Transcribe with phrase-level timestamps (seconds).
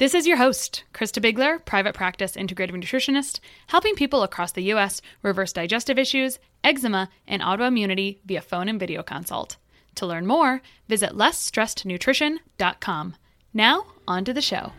[0.00, 5.02] This is your host, Krista Bigler, private practice integrative nutritionist, helping people across the U.S.
[5.22, 9.58] reverse digestive issues, eczema, and autoimmunity via phone and video consult.
[9.96, 13.16] To learn more, visit lessstressednutrition.com.
[13.52, 14.72] Now, on to the show.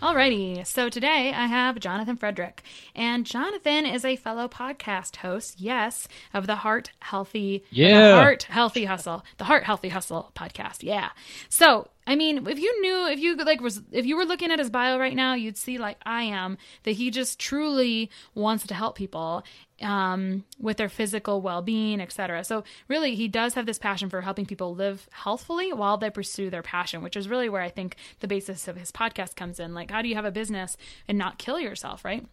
[0.00, 2.62] Alrighty, so today I have Jonathan Frederick,
[2.94, 8.44] and Jonathan is a fellow podcast host, yes, of the Heart Healthy, yeah, the Heart
[8.44, 11.10] Healthy Hustle, the Heart Healthy Hustle podcast, yeah.
[11.50, 14.58] So I mean, if you knew, if you like, was if you were looking at
[14.58, 18.74] his bio right now, you'd see like I am that he just truly wants to
[18.74, 19.44] help people
[19.82, 22.44] um, with their physical well-being, etc.
[22.44, 26.50] So really, he does have this passion for helping people live healthfully while they pursue
[26.50, 29.74] their passion, which is really where I think the basis of his podcast comes in.
[29.74, 30.76] Like, how do you have a business
[31.08, 32.24] and not kill yourself, right?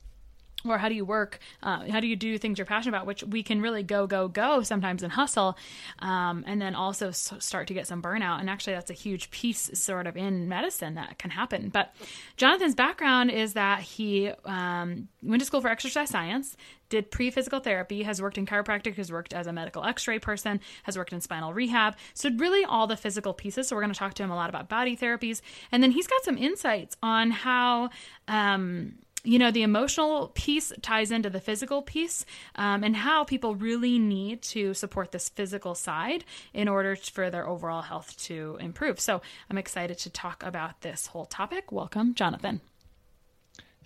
[0.66, 3.24] or how do you work uh, how do you do things you're passionate about which
[3.24, 5.58] we can really go go go sometimes and hustle
[6.00, 9.70] um, and then also start to get some burnout and actually that's a huge piece
[9.74, 11.94] sort of in medicine that can happen but
[12.38, 16.58] jonathan's background is that he um, went to school for exercise science
[16.90, 20.98] did pre-physical therapy has worked in chiropractic has worked as a medical x-ray person has
[20.98, 24.14] worked in spinal rehab so really all the physical pieces so we're going to talk
[24.14, 27.90] to him a lot about body therapies and then he's got some insights on how
[28.28, 28.94] um,
[29.28, 32.26] you know, the emotional piece ties into the physical piece
[32.56, 36.24] um, and how people really need to support this physical side
[36.54, 39.02] in order for their overall health to improve.
[39.02, 41.74] So I'm excited to talk about this whole topic.
[41.74, 42.62] Welcome, Jonathan.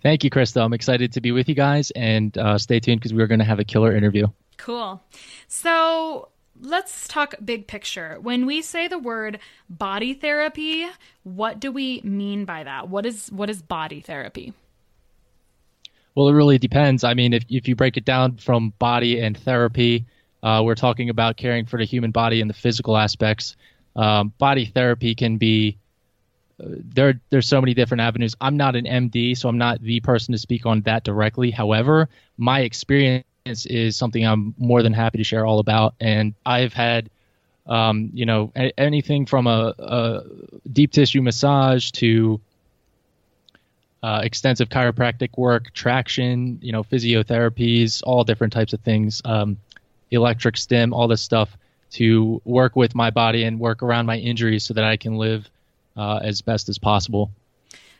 [0.02, 0.64] Thank you, Krista.
[0.64, 3.44] I'm excited to be with you guys and uh, stay tuned because we're going to
[3.44, 4.26] have a killer interview.
[4.56, 5.00] Cool.
[5.46, 6.28] So
[6.60, 8.18] let's talk big picture.
[8.20, 9.38] When we say the word
[9.70, 10.86] body therapy,
[11.22, 12.88] what do we mean by that?
[12.88, 14.52] What is what is body therapy?
[16.14, 17.04] Well, it really depends.
[17.04, 20.06] I mean, if if you break it down from body and therapy,
[20.42, 23.56] uh, we're talking about caring for the human body and the physical aspects.
[23.94, 25.78] Um, body therapy can be
[26.62, 27.20] there.
[27.30, 28.34] There's so many different avenues.
[28.40, 31.50] I'm not an MD, so I'm not the person to speak on that directly.
[31.50, 32.08] However,
[32.38, 37.10] my experience is something I'm more than happy to share all about, and I've had.
[37.64, 40.22] Um, you know, a- anything from a, a
[40.72, 42.40] deep tissue massage to
[44.02, 49.56] uh, extensive chiropractic work, traction, you know, physiotherapies, all different types of things, um,
[50.10, 51.56] electric stim, all this stuff
[51.92, 55.48] to work with my body and work around my injuries so that I can live
[55.96, 57.30] uh, as best as possible.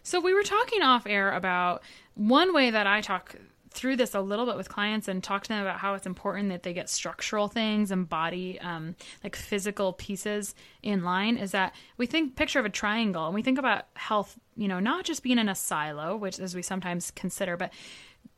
[0.02, 1.82] So we were talking off air about
[2.14, 3.36] one way that I talk
[3.72, 6.50] through this a little bit with clients and talk to them about how it's important
[6.50, 8.94] that they get structural things and body um,
[9.24, 13.42] like physical pieces in line is that we think picture of a triangle and we
[13.42, 17.10] think about health you know not just being in a silo which as we sometimes
[17.12, 17.72] consider but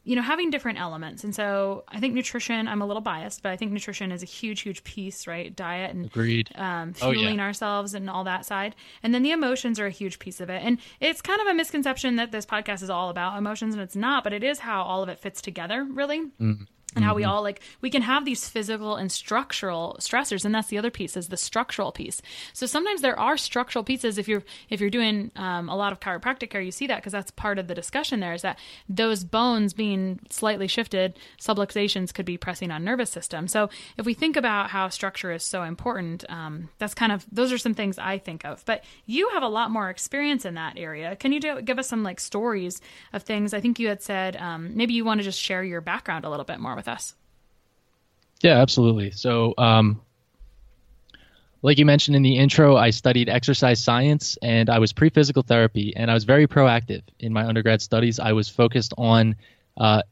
[0.05, 1.25] you know, having different elements.
[1.25, 4.27] And so I think nutrition, I'm a little biased, but I think nutrition is a
[4.27, 5.55] huge, huge piece, right?
[5.55, 6.51] Diet and Agreed.
[6.55, 7.43] Um, fueling oh, yeah.
[7.43, 8.75] ourselves and all that side.
[9.03, 10.63] And then the emotions are a huge piece of it.
[10.63, 13.97] And it's kind of a misconception that this podcast is all about emotions, and it's
[13.97, 16.27] not, but it is how all of it fits together, really.
[16.41, 17.17] Mm and how mm-hmm.
[17.17, 20.91] we all like we can have these physical and structural stressors and that's the other
[20.91, 22.23] piece is the structural piece.
[22.53, 24.19] So sometimes there are structural pieces.
[24.19, 27.13] If you're if you're doing um, a lot of chiropractic care you see that because
[27.13, 28.59] that's part of the discussion there is that
[28.89, 33.49] those bones being slightly shifted subluxations could be pressing on nervous system.
[33.49, 37.53] So if we think about how structure is so important um, that's kind of those
[37.53, 38.65] are some things i think of.
[38.65, 41.17] But you have a lot more experience in that area.
[41.17, 42.81] Can you do, give us some like stories
[43.13, 43.55] of things?
[43.55, 46.31] I think you had said um, maybe you want to just share your background a
[46.31, 47.15] little bit more with with us.
[48.43, 49.11] Yeah, absolutely.
[49.13, 50.03] So, um,
[51.63, 55.43] like you mentioned in the intro, I studied exercise science and I was pre physical
[55.43, 58.21] therapy, and I was very proactive in my undergrad studies.
[58.21, 59.37] I was focused on
[59.79, 60.03] uh,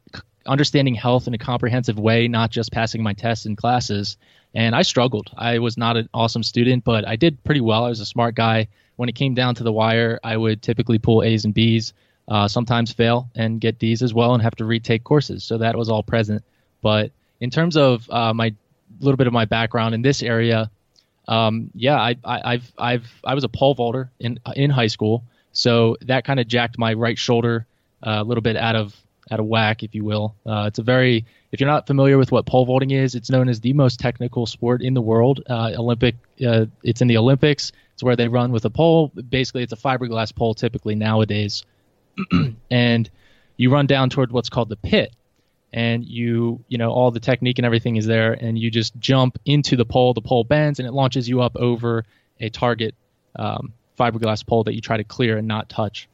[0.47, 4.17] understanding health in a comprehensive way, not just passing my tests and classes.
[4.55, 5.31] And I struggled.
[5.37, 7.85] I was not an awesome student, but I did pretty well.
[7.85, 8.69] I was a smart guy.
[8.97, 11.93] When it came down to the wire, I would typically pull A's and B's,
[12.29, 15.45] uh, sometimes fail and get D's as well, and have to retake courses.
[15.45, 16.45] So that was all present.
[16.83, 18.55] But in terms of uh, my
[19.01, 20.71] little bit of my background in this area,
[21.29, 25.25] um, yeah, I, I, have I've, I was a pole vaulter in in high school,
[25.53, 27.67] so that kind of jacked my right shoulder
[28.05, 28.95] uh, a little bit out of
[29.31, 30.35] out of whack, if you will.
[30.45, 33.49] Uh, it's a very if you're not familiar with what pole vaulting is, it's known
[33.49, 35.43] as the most technical sport in the world.
[35.49, 37.73] Uh, Olympic, uh, it's in the Olympics.
[37.95, 39.09] It's where they run with a pole.
[39.09, 41.65] Basically, it's a fiberglass pole typically nowadays,
[42.71, 43.11] and
[43.57, 45.15] you run down toward what's called the pit
[45.73, 49.39] and you you know all the technique and everything is there and you just jump
[49.45, 50.15] into the pole.
[50.15, 52.05] The pole bends and it launches you up over
[52.41, 52.95] a target
[53.37, 56.09] um, fiberglass pole that you try to clear and not touch.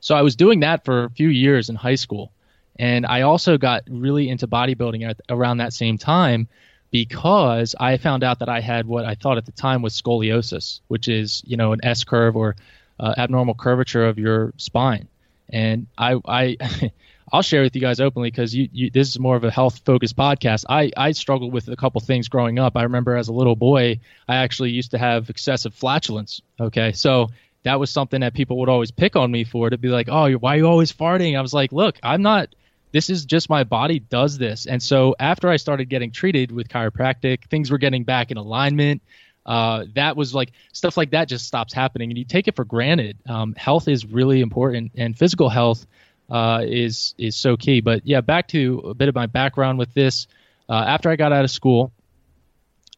[0.00, 2.30] So i was doing that for a few years in high school
[2.78, 6.46] and i also got really into bodybuilding at, around that same time
[6.92, 10.80] because i found out that i had what i thought at the time was scoliosis
[10.86, 12.54] which is you know an s curve or
[12.98, 15.08] uh, abnormal curvature of your spine.
[15.48, 16.56] And i i
[17.32, 19.80] I'll share with you guys openly because you, you, this is more of a health
[19.84, 20.64] focused podcast.
[20.68, 22.76] I, I struggled with a couple things growing up.
[22.76, 26.40] I remember as a little boy, I actually used to have excessive flatulence.
[26.60, 26.92] Okay.
[26.92, 27.30] So
[27.64, 30.30] that was something that people would always pick on me for to be like, oh,
[30.34, 31.36] why are you always farting?
[31.36, 32.54] I was like, look, I'm not,
[32.92, 34.66] this is just my body does this.
[34.66, 39.02] And so after I started getting treated with chiropractic, things were getting back in alignment.
[39.44, 42.64] Uh, that was like stuff like that just stops happening and you take it for
[42.64, 43.16] granted.
[43.28, 45.86] Um, health is really important and physical health
[46.30, 47.80] uh, is is so key.
[47.80, 50.26] But yeah, back to a bit of my background with this.
[50.68, 51.92] Uh, after I got out of school,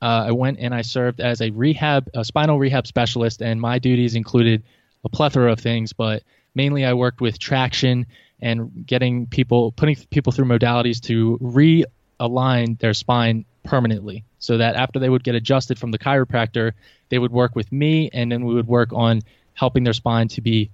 [0.01, 3.79] uh, I went and I served as a rehab, a spinal rehab specialist, and my
[3.79, 4.63] duties included
[5.05, 6.23] a plethora of things, but
[6.55, 8.07] mainly I worked with traction
[8.41, 14.99] and getting people, putting people through modalities to realign their spine permanently, so that after
[14.99, 16.73] they would get adjusted from the chiropractor,
[17.09, 19.23] they would work with me, and then we would work on
[19.55, 20.71] helping their spine to be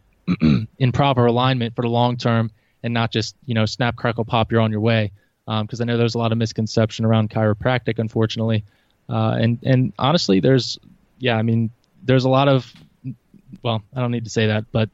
[0.79, 2.51] in proper alignment for the long term
[2.83, 5.13] and not just you know snap crackle pop you're on your way.
[5.47, 8.65] Because um, I know there's a lot of misconception around chiropractic unfortunately.
[9.09, 10.79] Uh, and and honestly there's
[11.19, 11.71] yeah I mean
[12.03, 12.73] there's a lot of
[13.63, 14.89] well I don't need to say that but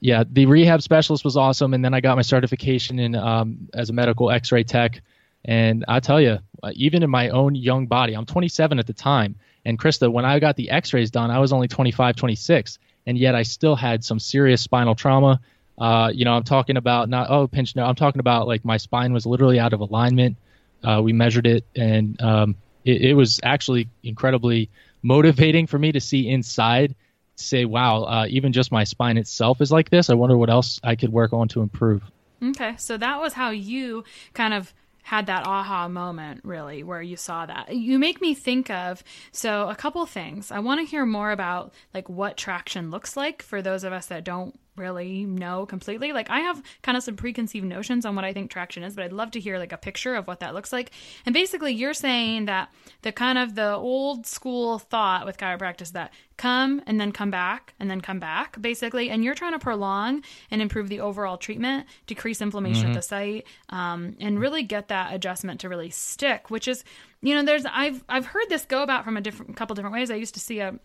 [0.00, 1.74] yeah the rehab specialist was awesome.
[1.74, 5.02] And then I got my certification in um, as a medical X-ray tech.
[5.44, 8.92] And I tell you uh, even in my own young body I'm 27 at the
[8.92, 9.36] time.
[9.64, 12.78] And Krista when I got the X-rays done I was only 25 26
[13.08, 15.40] and yet I still had some serious spinal trauma.
[15.78, 18.76] Uh, you know, I'm talking about not oh pinch no, I'm talking about like my
[18.76, 20.36] spine was literally out of alignment.
[20.84, 24.68] Uh, we measured it, and um, it, it, was actually incredibly
[25.02, 26.94] motivating for me to see inside.
[27.36, 30.10] Say, wow, uh, even just my spine itself is like this.
[30.10, 32.02] I wonder what else I could work on to improve.
[32.42, 34.74] Okay, so that was how you kind of
[35.08, 37.74] had that aha moment really where you saw that.
[37.74, 39.02] You make me think of
[39.32, 40.52] so a couple things.
[40.52, 44.04] I want to hear more about like what traction looks like for those of us
[44.08, 46.12] that don't really know completely.
[46.12, 49.04] Like I have kind of some preconceived notions on what I think traction is, but
[49.04, 50.90] I'd love to hear like a picture of what that looks like.
[51.26, 52.72] And basically you're saying that
[53.02, 57.30] the kind of the old school thought with chiropractic is that come and then come
[57.30, 61.36] back and then come back basically and you're trying to prolong and improve the overall
[61.36, 62.92] treatment decrease inflammation mm-hmm.
[62.92, 66.84] at the site um, and really get that adjustment to really stick which is
[67.22, 70.12] you know there's i've i've heard this go about from a different couple different ways
[70.12, 70.78] i used to see a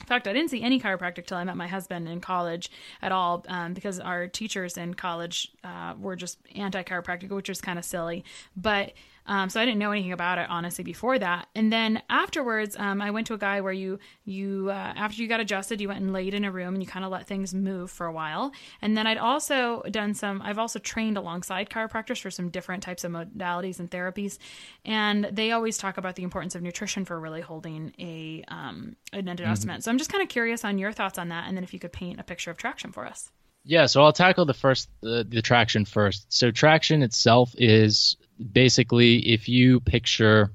[0.00, 3.12] in fact, I didn't see any chiropractic till I met my husband in college at
[3.12, 7.78] all, um, because our teachers in college uh, were just anti chiropractic, which was kind
[7.78, 8.24] of silly.
[8.56, 8.92] But
[9.26, 11.48] um, so I didn't know anything about it honestly before that.
[11.54, 15.28] And then afterwards, um, I went to a guy where you you uh, after you
[15.28, 17.52] got adjusted, you went and laid in a room and you kind of let things
[17.52, 18.52] move for a while.
[18.80, 20.40] And then I'd also done some.
[20.42, 24.38] I've also trained alongside chiropractors for some different types of modalities and therapies,
[24.84, 29.28] and they always talk about the importance of nutrition for really holding a um, an
[29.28, 29.80] adjustment.
[29.80, 29.84] Mm-hmm.
[29.84, 31.80] So I'm just kind of curious on your thoughts on that, and then if you
[31.80, 33.30] could paint a picture of traction for us.
[33.68, 36.32] Yeah, so I'll tackle the first the, the traction first.
[36.32, 38.16] So traction itself is
[38.52, 40.50] basically if you picture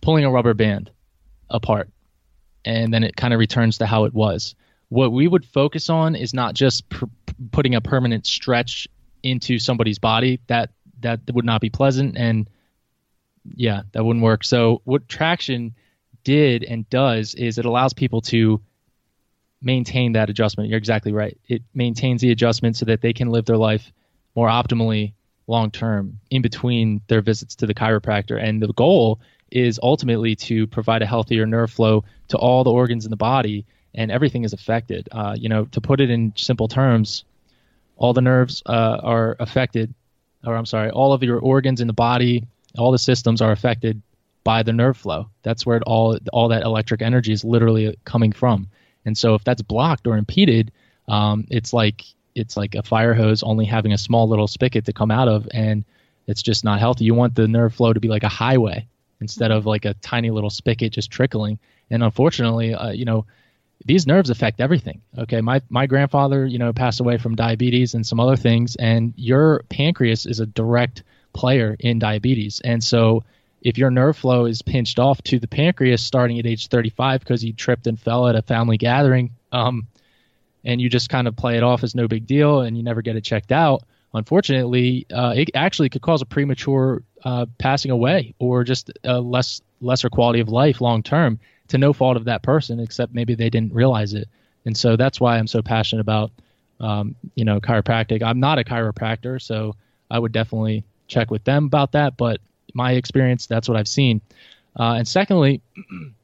[0.00, 0.90] pulling a rubber band
[1.48, 1.90] apart
[2.64, 4.54] and then it kind of returns to how it was.
[4.88, 7.04] What we would focus on is not just pr-
[7.52, 8.88] putting a permanent stretch
[9.22, 10.70] into somebody's body that
[11.00, 12.48] that would not be pleasant and
[13.54, 14.44] yeah, that wouldn't work.
[14.44, 15.74] So what traction
[16.24, 18.60] did and does is it allows people to
[19.62, 20.68] maintain that adjustment.
[20.68, 21.38] You're exactly right.
[21.48, 23.92] It maintains the adjustment so that they can live their life
[24.34, 25.14] more optimally
[25.50, 28.42] long term in between their visits to the chiropractor.
[28.42, 33.04] And the goal is ultimately to provide a healthier nerve flow to all the organs
[33.04, 35.08] in the body, and everything is affected.
[35.12, 37.24] Uh, you know, to put it in simple terms,
[37.96, 39.92] all the nerves uh, are affected,
[40.46, 42.46] or I'm sorry, all of your organs in the body,
[42.78, 44.00] all the systems are affected
[44.44, 45.28] by the nerve flow.
[45.42, 48.68] That's where all all that electric energy is literally coming from.
[49.04, 50.72] And so if that's blocked or impeded,
[51.08, 54.92] um, it's like it's like a fire hose only having a small little spigot to
[54.92, 55.84] come out of, and
[56.26, 57.04] it's just not healthy.
[57.04, 58.86] You want the nerve flow to be like a highway
[59.20, 61.58] instead of like a tiny little spigot just trickling.
[61.90, 63.26] And unfortunately, uh, you know,
[63.84, 65.00] these nerves affect everything.
[65.16, 69.14] Okay, my my grandfather, you know, passed away from diabetes and some other things, and
[69.16, 72.60] your pancreas is a direct player in diabetes.
[72.60, 73.24] And so,
[73.62, 77.44] if your nerve flow is pinched off to the pancreas starting at age 35 because
[77.44, 79.86] you tripped and fell at a family gathering, um,
[80.64, 83.02] and you just kind of play it off as no big deal, and you never
[83.02, 83.82] get it checked out.
[84.12, 89.60] Unfortunately, uh, it actually could cause a premature uh, passing away or just a less
[89.80, 91.38] lesser quality of life long term
[91.68, 94.28] to no fault of that person, except maybe they didn't realize it.
[94.64, 96.32] And so that's why I'm so passionate about,
[96.80, 98.22] um, you know, chiropractic.
[98.22, 99.76] I'm not a chiropractor, so
[100.10, 102.16] I would definitely check with them about that.
[102.16, 102.40] But
[102.74, 104.20] my experience, that's what I've seen.
[104.78, 105.62] Uh, and secondly,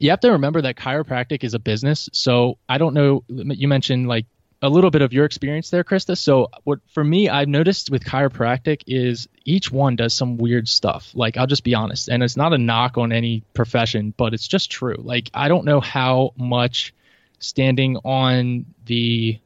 [0.00, 2.08] you have to remember that chiropractic is a business.
[2.12, 3.24] So I don't know.
[3.28, 4.26] You mentioned like
[4.60, 6.16] a little bit of your experience there, Krista.
[6.16, 11.12] So what for me, I've noticed with chiropractic is each one does some weird stuff.
[11.14, 14.48] Like I'll just be honest, and it's not a knock on any profession, but it's
[14.48, 14.96] just true.
[14.98, 16.92] Like I don't know how much
[17.38, 19.38] standing on the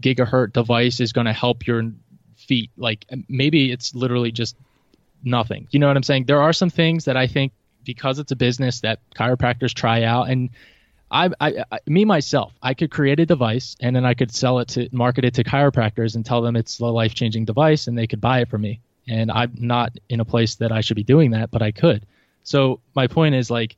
[0.00, 1.92] gigahertz device is going to help your
[2.36, 2.70] feet.
[2.76, 4.56] Like maybe it's literally just
[5.22, 5.68] nothing.
[5.70, 6.24] You know what I'm saying?
[6.24, 7.52] There are some things that I think
[7.84, 10.50] because it's a business that chiropractors try out and
[11.10, 14.58] I, I, I, me myself, I could create a device and then I could sell
[14.58, 17.96] it to market it to chiropractors and tell them it's a life changing device and
[17.96, 18.80] they could buy it from me.
[19.06, 22.04] And I'm not in a place that I should be doing that, but I could.
[22.42, 23.76] So my point is like,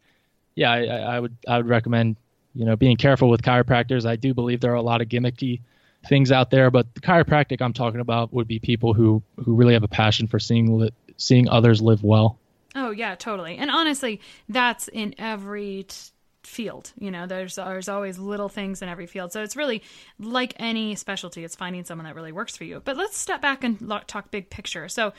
[0.54, 2.16] yeah, I, I would I would recommend
[2.54, 4.06] you know being careful with chiropractors.
[4.06, 5.60] I do believe there are a lot of gimmicky
[6.08, 9.74] things out there, but the chiropractic I'm talking about would be people who who really
[9.74, 12.38] have a passion for seeing li- seeing others live well.
[12.76, 13.56] Oh yeah, totally.
[13.56, 15.96] And honestly, that's in every t-
[16.44, 16.92] field.
[16.98, 19.32] You know, there's there's always little things in every field.
[19.32, 19.82] So it's really
[20.20, 21.42] like any specialty.
[21.42, 22.82] It's finding someone that really works for you.
[22.84, 24.88] But let's step back and talk big picture.
[24.90, 25.14] So,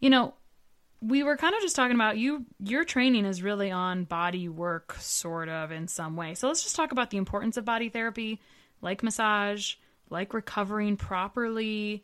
[0.00, 0.34] you know,
[1.00, 4.96] we were kind of just talking about you your training is really on body work
[4.98, 6.34] sort of in some way.
[6.34, 8.40] So let's just talk about the importance of body therapy,
[8.82, 9.74] like massage,
[10.10, 12.02] like recovering properly,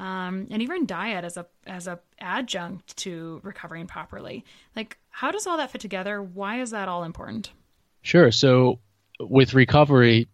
[0.00, 4.44] um, and even diet as a as a adjunct to recovering properly.
[4.74, 6.22] Like, how does all that fit together?
[6.22, 7.50] Why is that all important?
[8.00, 8.32] Sure.
[8.32, 8.80] So
[9.20, 10.28] with recovery,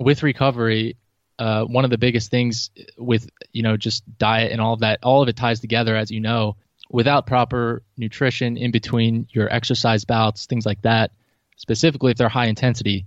[0.00, 0.96] with recovery,
[1.38, 4.98] uh, one of the biggest things with you know just diet and all of that,
[5.04, 6.56] all of it ties together, as you know.
[6.90, 11.12] Without proper nutrition in between your exercise bouts, things like that,
[11.56, 13.06] specifically if they're high intensity,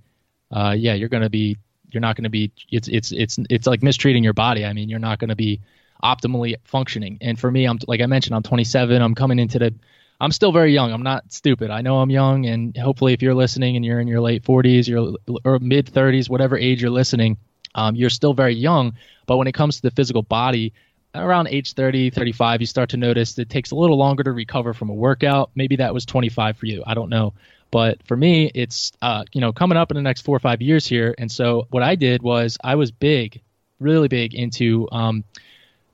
[0.52, 1.58] uh, yeah, you're going to be,
[1.92, 2.52] you're not going to be.
[2.72, 4.66] It's it's it's it's like mistreating your body.
[4.66, 5.62] I mean, you're not going to be
[6.04, 7.18] optimally functioning.
[7.22, 9.02] And for me, I'm like I mentioned, I'm 27.
[9.02, 9.74] I'm coming into the
[10.20, 10.92] I'm still very young.
[10.92, 11.70] I'm not stupid.
[11.70, 14.88] I know I'm young, and hopefully, if you're listening and you're in your late 40s,
[14.88, 17.38] your or mid 30s, whatever age you're listening,
[17.76, 18.94] um, you're still very young.
[19.28, 20.74] But when it comes to the physical body,
[21.14, 24.74] around age 30, 35, you start to notice it takes a little longer to recover
[24.74, 25.52] from a workout.
[25.56, 26.84] Maybe that was 25 for you.
[26.86, 27.34] I don't know.
[27.70, 30.62] But for me, it's uh, you know coming up in the next four or five
[30.64, 33.42] years here, and so what I did was I was big,
[33.80, 35.24] really big into um,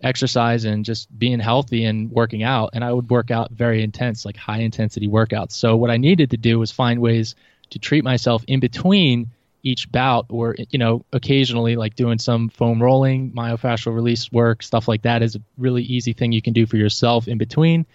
[0.04, 2.72] exercise and just being healthy and working out.
[2.74, 5.54] And I would work out very intense, like high intensity workouts.
[5.54, 7.36] So what I needed to do was find ways
[7.72, 9.32] to treat myself in between
[9.64, 14.90] each bout or you know occasionally like doing some foam rolling myofascial release work stuff
[14.90, 17.86] like that is a really easy thing you can do for yourself in between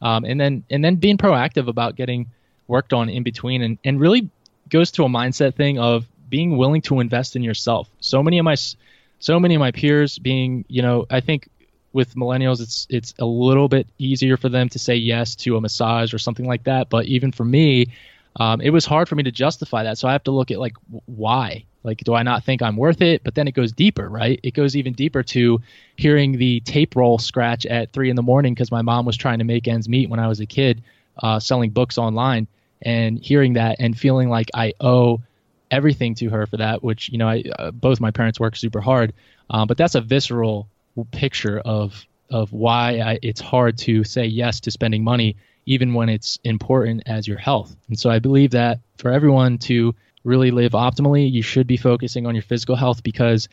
[0.00, 2.26] um, and then and then being proactive about getting
[2.66, 4.30] worked on in between and, and really
[4.70, 8.44] goes to a mindset thing of being willing to invest in yourself so many of
[8.44, 8.56] my
[9.18, 11.48] so many of my peers being you know i think
[11.92, 15.60] with millennials it's it's a little bit easier for them to say yes to a
[15.60, 16.88] massage or something like that.
[16.90, 17.92] But even for me
[18.36, 19.98] um, it was hard for me to justify that.
[19.98, 20.74] So i have to look at like
[21.06, 21.64] why?
[21.82, 23.24] Like do i not think i'm worth it?
[23.24, 24.38] But then it goes deeper right?
[24.42, 25.60] It goes even deeper to
[25.96, 29.38] hearing the tape roll scratch at three in the morning because my mom was trying
[29.38, 30.82] to make ends meet when i was a kid
[31.22, 32.46] uh, selling books online
[32.82, 35.20] and hearing that and feeling like i owe
[35.70, 38.80] everything to her for that which you know I, uh, both my parents work super
[38.80, 39.12] hard
[39.50, 40.68] uh, but that's a visceral
[41.06, 46.08] picture of of why I, it's hard to say yes to spending money even when
[46.08, 47.74] it's important as your health.
[47.88, 52.26] And so I believe that for everyone to really live optimally, you should be focusing
[52.26, 53.48] on your physical health because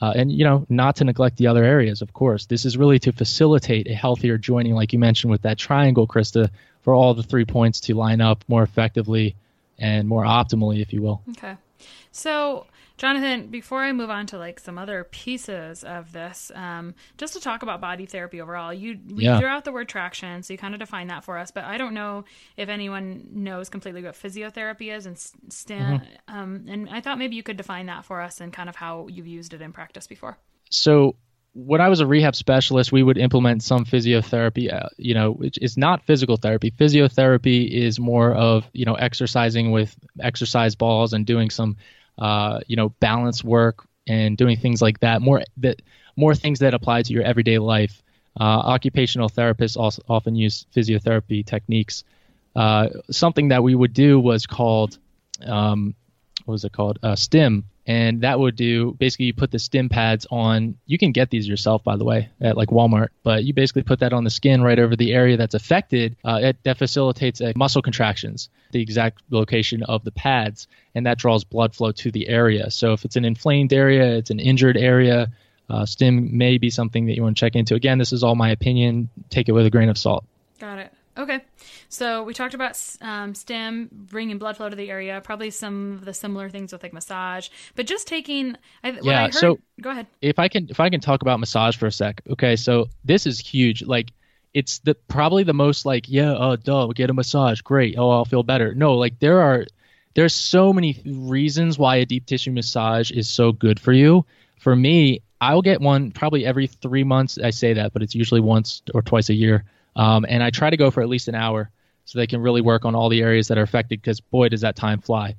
[0.00, 3.00] uh, and you know not to neglect the other areas of course this is really
[3.00, 6.48] to facilitate a healthier joining like you mentioned with that triangle krista
[6.82, 9.34] for all the three points to line up more effectively
[9.80, 11.22] and more optimally, if you will.
[11.30, 11.56] Okay.
[12.12, 12.66] So,
[13.00, 17.40] Jonathan, before I move on to like some other pieces of this, um, just to
[17.40, 19.38] talk about body therapy overall, you we Yeah.
[19.38, 21.50] threw out the word traction, so you kind of define that for us.
[21.50, 22.26] But I don't know
[22.58, 26.02] if anyone knows completely what physiotherapy is and stand.
[26.02, 26.38] Mm-hmm.
[26.38, 29.08] Um, and I thought maybe you could define that for us and kind of how
[29.08, 30.36] you've used it in practice before.
[30.68, 31.16] so
[31.52, 34.72] when I was a rehab specialist, we would implement some physiotherapy.
[34.72, 36.70] Uh, you know, which is not physical therapy.
[36.70, 41.76] Physiotherapy is more of you know exercising with exercise balls and doing some
[42.20, 45.22] uh, you know balance work and doing things like that.
[45.22, 45.82] More that
[46.16, 48.02] more things that apply to your everyday life.
[48.40, 52.04] Uh, occupational therapists also often use physiotherapy techniques.
[52.54, 54.98] Uh, something that we would do was called
[55.44, 55.94] um,
[56.44, 56.98] what was it called?
[57.02, 57.64] Uh, stim.
[57.86, 60.76] And that would do basically you put the stim pads on.
[60.86, 63.08] You can get these yourself, by the way, at like Walmart.
[63.22, 66.16] But you basically put that on the skin right over the area that's affected.
[66.24, 71.18] Uh, it, that facilitates uh, muscle contractions, the exact location of the pads, and that
[71.18, 72.70] draws blood flow to the area.
[72.70, 75.30] So if it's an inflamed area, it's an injured area.
[75.68, 77.74] Uh, stim may be something that you want to check into.
[77.74, 79.08] Again, this is all my opinion.
[79.30, 80.24] Take it with a grain of salt.
[80.58, 80.92] Got it.
[81.16, 81.40] Okay.
[81.92, 86.04] So we talked about um, stim bringing blood flow to the area, probably some of
[86.04, 88.56] the similar things with like massage, but just taking.
[88.84, 90.06] I, what Yeah, I heard, so- go ahead.
[90.22, 92.22] if I can if I can talk about massage for a sec.
[92.30, 93.82] Okay, so this is huge.
[93.82, 94.12] Like
[94.54, 97.96] it's the probably the most like yeah, oh duh, get a massage, great.
[97.98, 98.72] Oh, I'll feel better.
[98.72, 99.66] No, like there are
[100.14, 104.24] there's so many reasons why a deep tissue massage is so good for you.
[104.60, 107.36] For me, I'll get one probably every three months.
[107.42, 109.64] I say that, but it's usually once or twice a year.
[109.96, 111.68] Um, and I try to go for at least an hour
[112.10, 114.62] so they can really work on all the areas that are affected because boy, does
[114.62, 115.36] that time fly.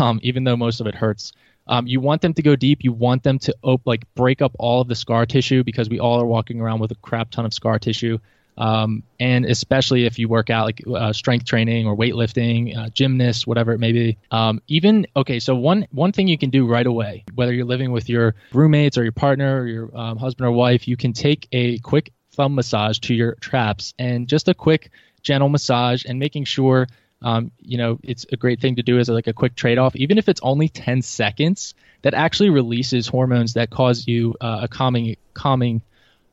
[0.00, 1.32] Um, even though most of it hurts.
[1.68, 2.82] Um, you want them to go deep.
[2.82, 6.00] You want them to op- like break up all of the scar tissue because we
[6.00, 8.18] all are walking around with a crap ton of scar tissue.
[8.56, 13.46] Um, and especially if you work out like uh, strength training or weightlifting, uh, gymnast,
[13.46, 14.18] whatever it may be.
[14.32, 17.92] Um, even okay, so one one thing you can do right away, whether you're living
[17.92, 21.46] with your roommates or your partner or your um, husband or wife, you can take
[21.52, 24.90] a quick thumb massage to your traps and just a quick
[25.22, 26.86] gentle massage and making sure
[27.22, 30.18] um, you know it's a great thing to do as like a quick trade-off even
[30.18, 35.16] if it's only 10 seconds that actually releases hormones that cause you uh, a calming
[35.34, 35.82] calming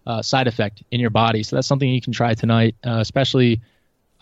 [0.05, 1.41] uh, side effect in your body.
[1.41, 3.61] So that's something you can try tonight uh, especially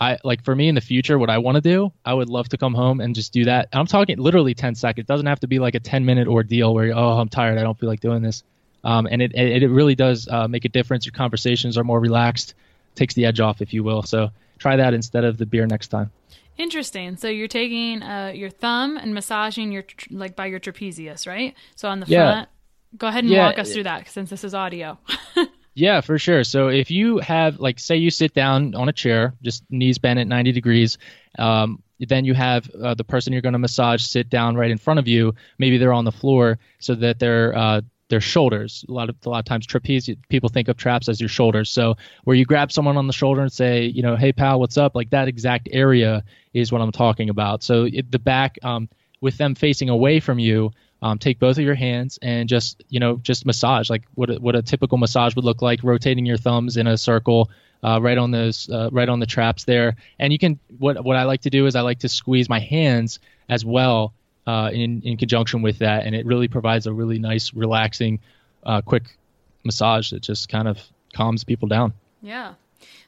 [0.00, 2.48] I like for me in the future what I want to do I would love
[2.50, 3.68] to come home and just do that.
[3.72, 5.04] I'm talking literally 10 seconds.
[5.04, 7.62] It doesn't have to be like a 10 minute ordeal where oh I'm tired I
[7.62, 8.42] don't feel like doing this.
[8.82, 11.06] Um, and it, it it really does uh, make a difference.
[11.06, 12.54] Your conversations are more relaxed
[12.94, 14.02] takes the edge off if you will.
[14.02, 14.30] So
[14.64, 16.08] try that instead of the beer next time
[16.56, 17.16] Interesting.
[17.16, 21.52] So you're taking uh, your thumb and massaging your tr- like by your trapezius, right?
[21.74, 22.30] So on the Yeah.
[22.30, 22.48] front.
[22.96, 23.46] Go ahead and Yeah.
[23.46, 24.88] walk us through that since this is audio.
[25.76, 26.44] Yeah, for sure.
[26.44, 30.20] So if you have, like, say you sit down on a chair, just knees bent
[30.20, 30.98] at 90 degrees,
[31.36, 34.78] um, then you have uh, the person you're going to massage sit down right in
[34.78, 35.34] front of you.
[35.58, 37.80] Maybe they're on the floor so that their uh,
[38.14, 38.84] their shoulders.
[38.88, 41.68] A lot of a lot of times trapeze people think of traps as your shoulders.
[41.68, 44.78] So where you grab someone on the shoulder and say, you know, hey pal, what's
[44.78, 44.94] up?
[44.94, 46.22] Like that exact area
[46.52, 47.64] is what I'm talking about.
[47.64, 48.88] So it, the back, um,
[49.20, 50.70] with them facing away from you,
[51.02, 54.34] um, take both of your hands and just you know just massage like what a,
[54.34, 57.50] what a typical massage would look like rotating your thumbs in a circle
[57.82, 61.16] uh, right on those uh, right on the traps there and you can what what
[61.16, 63.18] I like to do is I like to squeeze my hands
[63.50, 64.14] as well
[64.46, 68.18] uh, in in conjunction with that and it really provides a really nice relaxing
[68.64, 69.16] uh, quick
[69.64, 70.78] massage that just kind of
[71.14, 71.92] calms people down
[72.24, 72.54] yeah.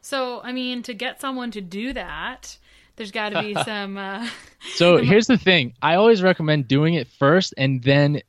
[0.03, 2.57] So I mean, to get someone to do that,
[2.96, 3.96] there's got to be some.
[3.96, 4.29] Uh,
[4.75, 5.72] So here's the thing.
[5.83, 8.20] I always recommend doing it first and then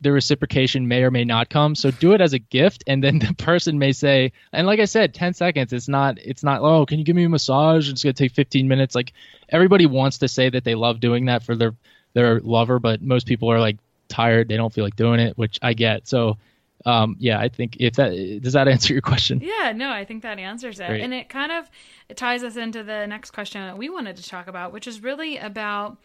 [0.00, 1.74] the reciprocation may or may not come.
[1.76, 4.86] So do it as a gift and then the person may say and like I
[4.86, 8.02] said 10 seconds it's not it's not oh can you give me a massage it's
[8.02, 9.12] going to take 15 minutes like
[9.48, 11.74] everybody wants to say that they love doing that for their
[12.14, 15.58] their lover but most people are like tired they don't feel like doing it which
[15.62, 16.06] I get.
[16.06, 16.38] So
[16.84, 19.40] um, yeah, I think if that does that answer your question.
[19.40, 20.88] Yeah, no, I think that answers it.
[20.88, 21.02] Great.
[21.02, 21.70] And it kind of
[22.08, 25.02] it ties us into the next question that we wanted to talk about, which is
[25.02, 25.98] really about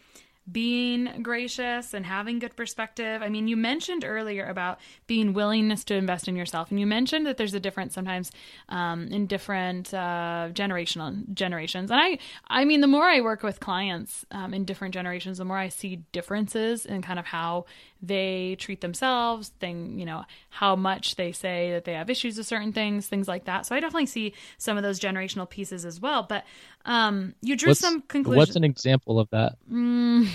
[0.50, 3.22] being gracious and having good perspective.
[3.22, 7.26] I mean, you mentioned earlier about being willingness to invest in yourself, and you mentioned
[7.26, 8.30] that there's a difference sometimes
[8.68, 11.90] um, in different uh, generational generations.
[11.90, 15.44] And I, I mean, the more I work with clients um, in different generations, the
[15.44, 17.66] more I see differences in kind of how
[18.00, 22.46] they treat themselves, thing, you know, how much they say that they have issues with
[22.46, 23.66] certain things, things like that.
[23.66, 26.22] So I definitely see some of those generational pieces as well.
[26.22, 26.44] But
[26.84, 28.38] um, you drew What's, some conclusions.
[28.38, 29.56] what's an example of that?
[29.70, 30.28] Mm.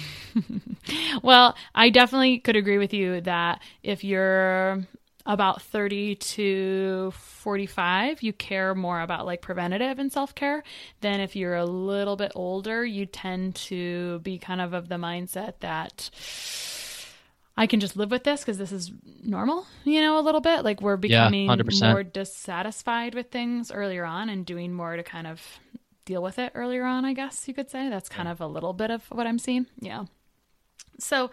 [1.23, 4.85] well, I definitely could agree with you that if you're
[5.25, 10.63] about 30 to 45 you care more about like preventative and self-care
[10.99, 14.95] than if you're a little bit older you tend to be kind of of the
[14.95, 16.09] mindset that
[17.55, 18.91] I can just live with this because this is
[19.23, 20.63] normal, you know, a little bit.
[20.63, 25.27] Like we're becoming yeah, more dissatisfied with things earlier on and doing more to kind
[25.27, 25.41] of
[26.05, 27.89] deal with it earlier on, I guess you could say.
[27.89, 29.67] That's kind of a little bit of what I'm seeing.
[29.79, 30.05] Yeah.
[30.99, 31.29] So,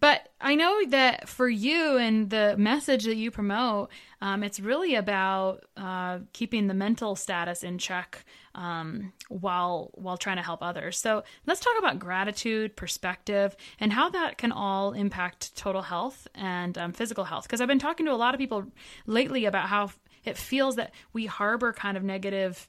[0.00, 3.90] but I know that for you and the message that you promote,
[4.20, 10.36] um, it's really about uh, keeping the mental status in check um, while while trying
[10.36, 10.98] to help others.
[10.98, 16.76] So let's talk about gratitude, perspective, and how that can all impact total health and
[16.78, 17.44] um, physical health.
[17.44, 18.66] Because I've been talking to a lot of people
[19.06, 19.90] lately about how
[20.24, 22.68] it feels that we harbor kind of negative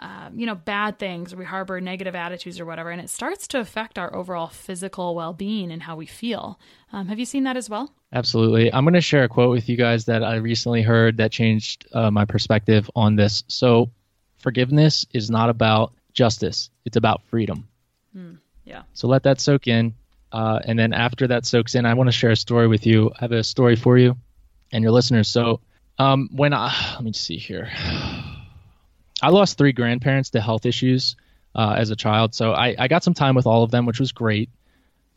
[0.00, 3.58] um, you know, bad things, we harbor negative attitudes or whatever, and it starts to
[3.58, 6.60] affect our overall physical well being and how we feel.
[6.92, 7.92] Um, have you seen that as well?
[8.12, 8.72] Absolutely.
[8.72, 11.86] I'm going to share a quote with you guys that I recently heard that changed
[11.92, 13.42] uh, my perspective on this.
[13.48, 13.90] So,
[14.38, 17.68] forgiveness is not about justice, it's about freedom.
[18.16, 18.82] Mm, yeah.
[18.94, 19.94] So, let that soak in.
[20.30, 23.10] Uh, and then after that soaks in, I want to share a story with you.
[23.16, 24.16] I have a story for you
[24.72, 25.28] and your listeners.
[25.28, 25.60] So,
[25.98, 27.70] um, when I, let me see here.
[29.22, 31.16] I lost three grandparents to health issues
[31.54, 33.98] uh, as a child, so I, I, got some time with all of them, which
[33.98, 34.48] was great.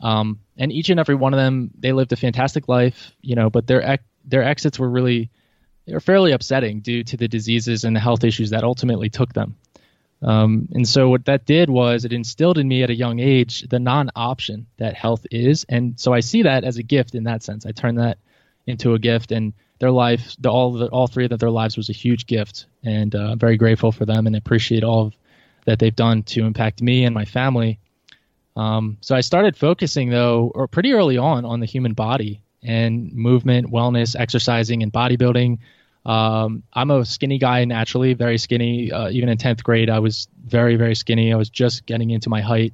[0.00, 3.48] Um, and each and every one of them, they lived a fantastic life, you know,
[3.48, 5.30] but their their exits were really
[5.86, 9.32] they were fairly upsetting due to the diseases and the health issues that ultimately took
[9.32, 9.56] them.
[10.22, 13.62] Um, and so what that did was it instilled in me at a young age
[13.62, 17.42] the non-option that health is, and so I see that as a gift in that
[17.42, 17.66] sense.
[17.66, 18.18] I turn that
[18.64, 21.90] into a gift, and their life, the, all the, all three of their lives was
[21.90, 25.14] a huge gift, and uh, I'm very grateful for them and appreciate all of,
[25.64, 27.80] that they've done to impact me and my family.
[28.54, 33.12] Um, so I started focusing though, or pretty early on, on the human body and
[33.12, 35.58] movement, wellness, exercising, and bodybuilding.
[36.04, 38.90] Um, I'm a skinny guy naturally, very skinny.
[38.90, 41.32] Uh, even in 10th grade, I was very, very skinny.
[41.32, 42.72] I was just getting into my height,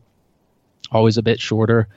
[0.90, 1.88] always a bit shorter.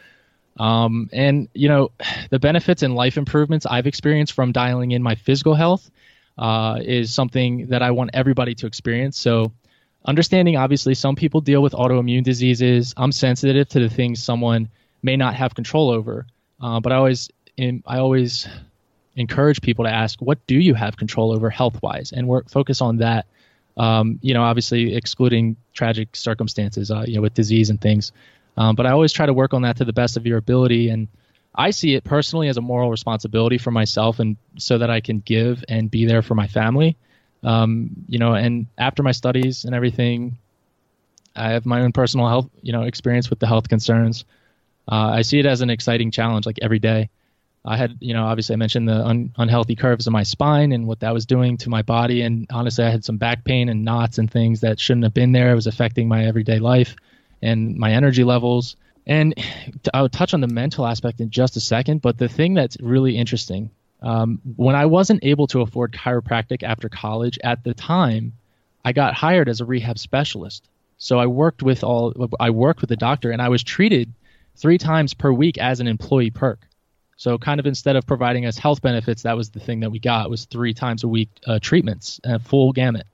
[0.58, 1.91] Um, and you know,
[2.30, 5.89] the benefits and life improvements I've experienced from dialing in my physical health
[6.38, 9.17] uh, is something that I want everybody to experience.
[9.17, 9.54] So,
[10.04, 12.93] understanding obviously some people deal with autoimmune diseases.
[12.97, 14.69] I'm sensitive to the things someone
[15.04, 16.25] may not have control over,
[16.60, 18.47] uh, but I always in, I always
[19.15, 22.81] encourage people to ask, what do you have control over health wise, and work focus
[22.81, 23.25] on that.
[23.77, 28.11] Um, you know, obviously excluding tragic circumstances, uh, you know, with disease and things.
[28.57, 30.89] Um, but I always try to work on that to the best of your ability.
[30.89, 31.07] And
[31.55, 35.19] I see it personally as a moral responsibility for myself and so that I can
[35.19, 36.97] give and be there for my family.
[37.43, 40.37] Um, you know, and after my studies and everything,
[41.35, 44.25] I have my own personal health, you know, experience with the health concerns.
[44.91, 47.09] Uh, I see it as an exciting challenge, like every day.
[47.63, 50.88] I had, you know, obviously I mentioned the un- unhealthy curves of my spine and
[50.88, 52.24] what that was doing to my body.
[52.24, 55.32] And honestly, I had some back pain and knots and things that shouldn't have been
[55.32, 55.52] there.
[55.52, 56.95] It was affecting my everyday life
[57.41, 58.78] and my energy levels.
[59.06, 59.36] And
[59.93, 62.02] I would touch on the mental aspect in just a second.
[62.02, 63.69] But the thing that's really interesting,
[64.02, 68.34] um, when I wasn't able to afford chiropractic after college at the time,
[68.84, 70.67] I got hired as a rehab specialist.
[70.97, 74.13] So I worked with all, I worked with the doctor, and I was treated
[74.56, 76.67] three times per week as an employee perk.
[77.21, 79.99] So kind of instead of providing us health benefits, that was the thing that we
[79.99, 83.05] got was three times a week uh, treatments, uh, full gamut.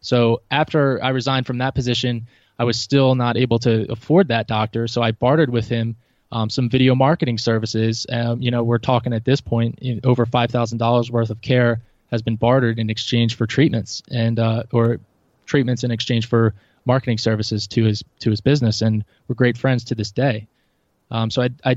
[0.00, 2.28] So after I resigned from that position,
[2.60, 5.96] I was still not able to afford that doctor, so I bartered with him
[6.30, 8.06] um, some video marketing services.
[8.08, 11.80] Um, you know, we're talking at this point over five thousand dollars worth of care
[12.12, 15.00] has been bartered in exchange for treatments and uh, or
[15.44, 19.82] treatments in exchange for marketing services to his to his business, and we're great friends
[19.86, 20.46] to this day.
[21.10, 21.76] Um, so I, I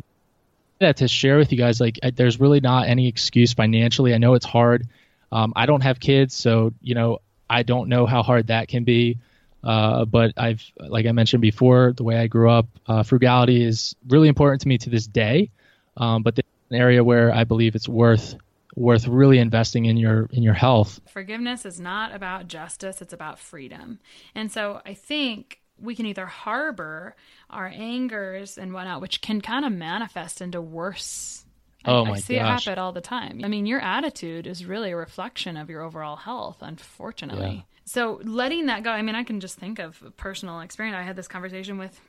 [0.80, 4.13] that to share with you guys like there's really not any excuse financially.
[4.13, 4.88] I know it's hard.
[5.32, 8.84] Um, I don't have kids, so you know I don't know how hard that can
[8.84, 9.18] be.
[9.62, 13.94] Uh, but I've, like I mentioned before, the way I grew up, uh, frugality is
[14.08, 15.52] really important to me to this day.
[15.98, 18.36] Um, but an area where I believe it's worth
[18.76, 21.02] worth really investing in your in your health.
[21.12, 24.00] Forgiveness is not about justice; it's about freedom.
[24.34, 27.15] And so I think we can either harbor
[27.50, 31.46] our angers and whatnot, which can kind of manifest into worse
[31.86, 32.68] Oh my I see gosh.
[32.68, 33.42] it happen all the time.
[33.44, 37.56] I mean, your attitude is really a reflection of your overall health, unfortunately.
[37.56, 37.62] Yeah.
[37.86, 40.96] So letting that go, I mean, I can just think of personal experience.
[40.96, 42.00] I had this conversation with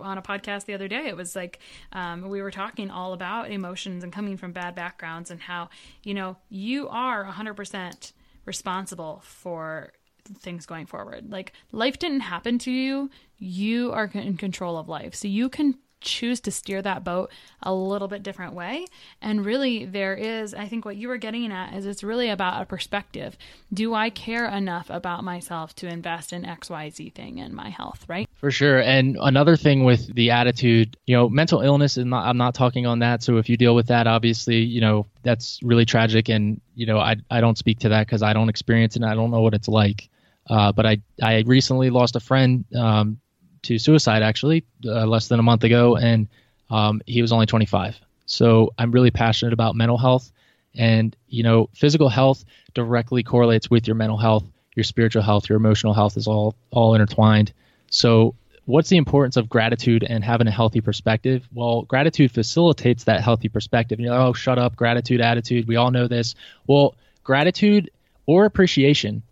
[0.00, 1.08] on a podcast the other day.
[1.08, 1.58] It was like
[1.92, 5.68] um, we were talking all about emotions and coming from bad backgrounds and how
[6.04, 8.12] you know you are 100%
[8.46, 9.92] responsible for
[10.26, 11.30] things going forward.
[11.30, 15.76] Like life didn't happen to you; you are in control of life, so you can
[16.00, 17.30] choose to steer that boat
[17.62, 18.86] a little bit different way.
[19.20, 22.62] And really, there is, I think what you were getting at is it's really about
[22.62, 23.36] a perspective.
[23.72, 28.28] Do I care enough about myself to invest in XYZ thing in my health, right?
[28.34, 28.80] For sure.
[28.80, 32.86] And another thing with the attitude, you know, mental illness is not, I'm not talking
[32.86, 33.22] on that.
[33.22, 36.28] So if you deal with that, obviously, you know, that's really tragic.
[36.28, 39.10] And, you know, I, I don't speak to that because I don't experience it and
[39.10, 40.08] I don't know what it's like.
[40.48, 43.18] Uh, but I, I recently lost a friend um,
[43.62, 46.28] to suicide actually uh, less than a month ago, and
[46.70, 47.98] um, he was only 25.
[48.26, 50.30] So I'm really passionate about mental health,
[50.74, 55.56] and you know, physical health directly correlates with your mental health, your spiritual health, your
[55.56, 57.52] emotional health is all all intertwined.
[57.90, 58.34] So
[58.66, 61.48] what's the importance of gratitude and having a healthy perspective?
[61.52, 63.98] Well, gratitude facilitates that healthy perspective.
[63.98, 65.66] You know, oh, shut up, gratitude, attitude.
[65.66, 66.34] We all know this.
[66.66, 67.90] Well, gratitude
[68.26, 69.22] or appreciation,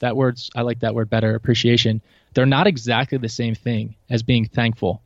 [0.00, 2.00] that word's I like that word better, appreciation.
[2.34, 5.02] They're not exactly the same thing as being thankful.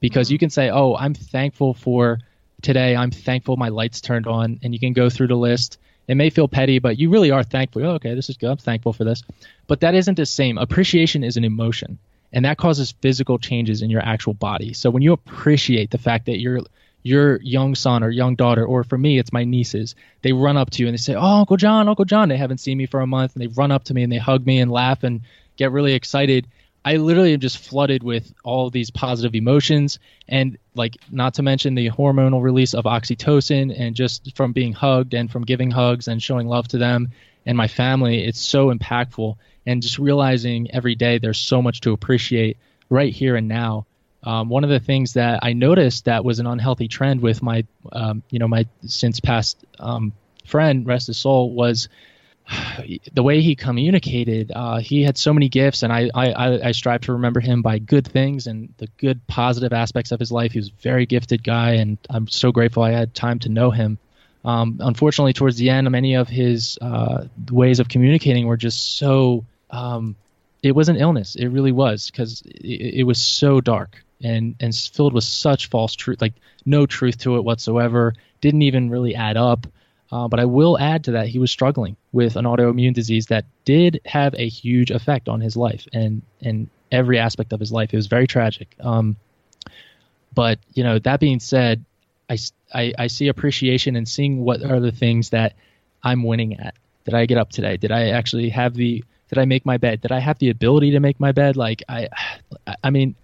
[0.00, 0.32] Because mm-hmm.
[0.32, 2.18] you can say oh i'm thankful for
[2.60, 5.78] today i'm thankful my lights turned on and you can go through the list.
[6.08, 7.84] It may feel petty but you really are thankful.
[7.84, 9.22] Oh, okay this is good i'm thankful for this.
[9.66, 10.58] But that isn't the same.
[10.58, 11.98] Appreciation is an emotion
[12.32, 14.72] and that causes physical changes in your actual body.
[14.72, 16.60] So when you appreciate the fact that your
[17.02, 19.94] your young son or young daughter or for me it's my nieces.
[20.22, 22.28] They run up to you and they say oh uncle john uncle john.
[22.28, 24.18] They haven't seen me for a month and they run up to me and they
[24.18, 25.22] hug me and laugh and
[25.56, 26.46] get really excited.
[26.84, 31.74] I literally am just flooded with all these positive emotions and like not to mention
[31.74, 36.22] the hormonal release of oxytocin and just from being hugged and from giving hugs and
[36.22, 37.10] showing love to them
[37.46, 38.24] and my family.
[38.24, 39.36] It's so impactful
[39.66, 42.56] and just realizing every day there's so much to appreciate
[42.90, 43.86] right here and now
[44.22, 47.64] um, one of the things that I noticed that was an unhealthy trend with my
[47.92, 50.12] um, you know my since past um,
[50.44, 51.88] friend rest his soul was
[53.12, 57.02] the way he communicated, uh, he had so many gifts, and I, I, I strive
[57.02, 60.52] to remember him by good things and the good positive aspects of his life.
[60.52, 63.70] He was a very gifted guy, and I'm so grateful I had time to know
[63.70, 63.98] him.
[64.44, 69.44] Um, unfortunately, towards the end, many of his uh, ways of communicating were just so.
[70.62, 71.34] It was an illness.
[71.34, 75.94] It really was because it, it was so dark and and filled with such false
[75.94, 78.14] truth, like no truth to it whatsoever.
[78.40, 79.66] Didn't even really add up.
[80.10, 83.46] Uh, but I will add to that, he was struggling with an autoimmune disease that
[83.64, 87.92] did have a huge effect on his life and and every aspect of his life.
[87.92, 88.76] It was very tragic.
[88.78, 89.16] Um,
[90.34, 91.84] but you know, that being said,
[92.28, 92.38] I,
[92.72, 95.54] I, I see appreciation in seeing what are the things that
[96.02, 96.74] I'm winning at.
[97.04, 97.76] Did I get up today?
[97.76, 99.04] Did I actually have the?
[99.32, 100.02] Did I make my bed?
[100.02, 101.56] Did I have the ability to make my bed?
[101.56, 102.08] Like I,
[102.84, 103.16] I mean,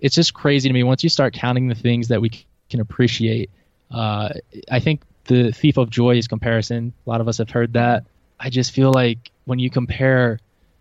[0.00, 2.30] it's just crazy to me once you start counting the things that we
[2.68, 3.48] can appreciate.
[3.90, 4.34] Uh,
[4.70, 6.92] I think the thief of joy is comparison.
[7.06, 8.04] A lot of us have heard that.
[8.38, 10.40] I just feel like when you compare,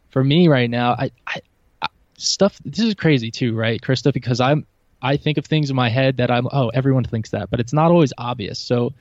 [0.10, 1.42] for me right now, I, I,
[1.82, 2.60] I stuff.
[2.66, 4.12] This is crazy too, right, Krista?
[4.12, 4.66] Because I'm
[5.02, 7.72] I think of things in my head that I'm oh everyone thinks that, but it's
[7.72, 8.60] not always obvious.
[8.60, 8.92] So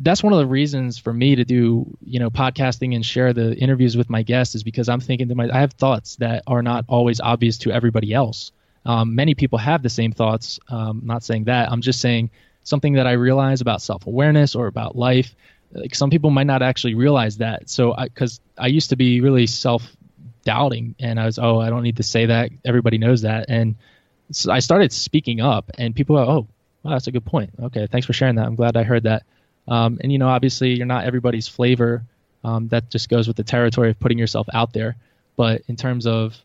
[0.00, 3.54] that's one of the reasons for me to do you know podcasting and share the
[3.56, 6.62] interviews with my guests is because I'm thinking that my I have thoughts that are
[6.62, 8.52] not always obvious to everybody else.
[8.86, 10.60] Um, many people have the same thoughts.
[10.68, 11.70] Um, not saying that.
[11.70, 12.30] I'm just saying
[12.62, 15.34] something that I realize about self awareness or about life.
[15.72, 17.68] Like some people might not actually realize that.
[17.68, 19.96] So, because I, I used to be really self
[20.44, 22.50] doubting, and I was, oh, I don't need to say that.
[22.64, 23.76] Everybody knows that, and
[24.30, 26.48] so I started speaking up, and people are, oh,
[26.84, 27.50] that's a good point.
[27.60, 28.46] Okay, thanks for sharing that.
[28.46, 29.24] I'm glad I heard that.
[29.68, 32.02] Um, and you know, obviously, you're not everybody's flavor.
[32.44, 34.96] Um, that just goes with the territory of putting yourself out there.
[35.36, 36.36] But in terms of,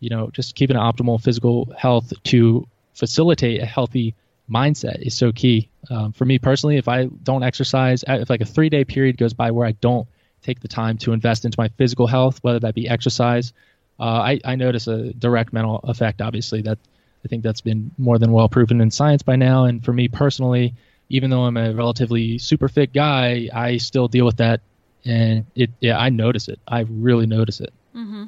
[0.00, 4.14] you know, just keeping an optimal physical health to facilitate a healthy
[4.50, 5.68] mindset is so key.
[5.90, 9.32] Um, for me personally, if I don't exercise, if like a three day period goes
[9.32, 10.06] by where I don't
[10.42, 13.52] take the time to invest into my physical health, whether that be exercise,
[13.98, 16.20] uh, I, I notice a direct mental effect.
[16.20, 16.78] Obviously, that
[17.24, 19.64] I think that's been more than well proven in science by now.
[19.64, 20.74] And for me personally,
[21.08, 24.60] even though I'm a relatively super fit guy, I still deal with that,
[25.04, 26.58] and it yeah I notice it.
[26.66, 27.72] I really notice it.
[27.94, 28.24] Mm-hmm.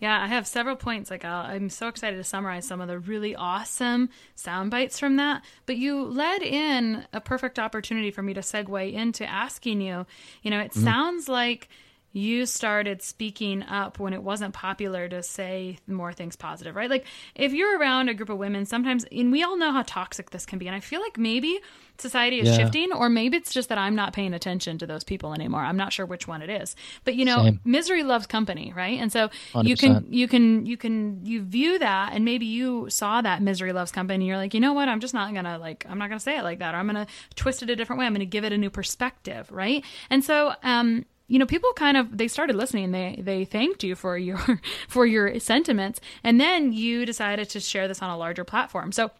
[0.00, 1.10] Yeah, I have several points.
[1.10, 5.16] Like, i am so excited to summarize some of the really awesome sound bites from
[5.16, 5.44] that.
[5.66, 10.06] But you led in a perfect opportunity for me to segue into asking you.
[10.42, 10.84] You know, it mm-hmm.
[10.84, 11.68] sounds like
[12.12, 16.90] you started speaking up when it wasn't popular to say more things positive, right?
[16.90, 20.30] Like if you're around a group of women, sometimes, and we all know how toxic
[20.30, 20.66] this can be.
[20.66, 21.60] And I feel like maybe
[21.98, 22.56] society is yeah.
[22.56, 25.60] shifting, or maybe it's just that I'm not paying attention to those people anymore.
[25.60, 26.74] I'm not sure which one it is.
[27.04, 27.60] But you know, Same.
[27.64, 28.98] misery loves company, right?
[28.98, 29.68] And so 100%.
[29.68, 33.72] you can, you can, you can, you view that, and maybe you saw that misery
[33.72, 34.88] loves company, and you're like, you know what?
[34.88, 37.06] I'm just not gonna like, I'm not gonna say it like that, or I'm gonna
[37.36, 38.06] twist it a different way.
[38.06, 39.84] I'm gonna give it a new perspective, right?
[40.08, 43.94] And so, um, you know people kind of they started listening they they thanked you
[43.94, 44.38] for your
[44.88, 49.10] for your sentiments and then you decided to share this on a larger platform so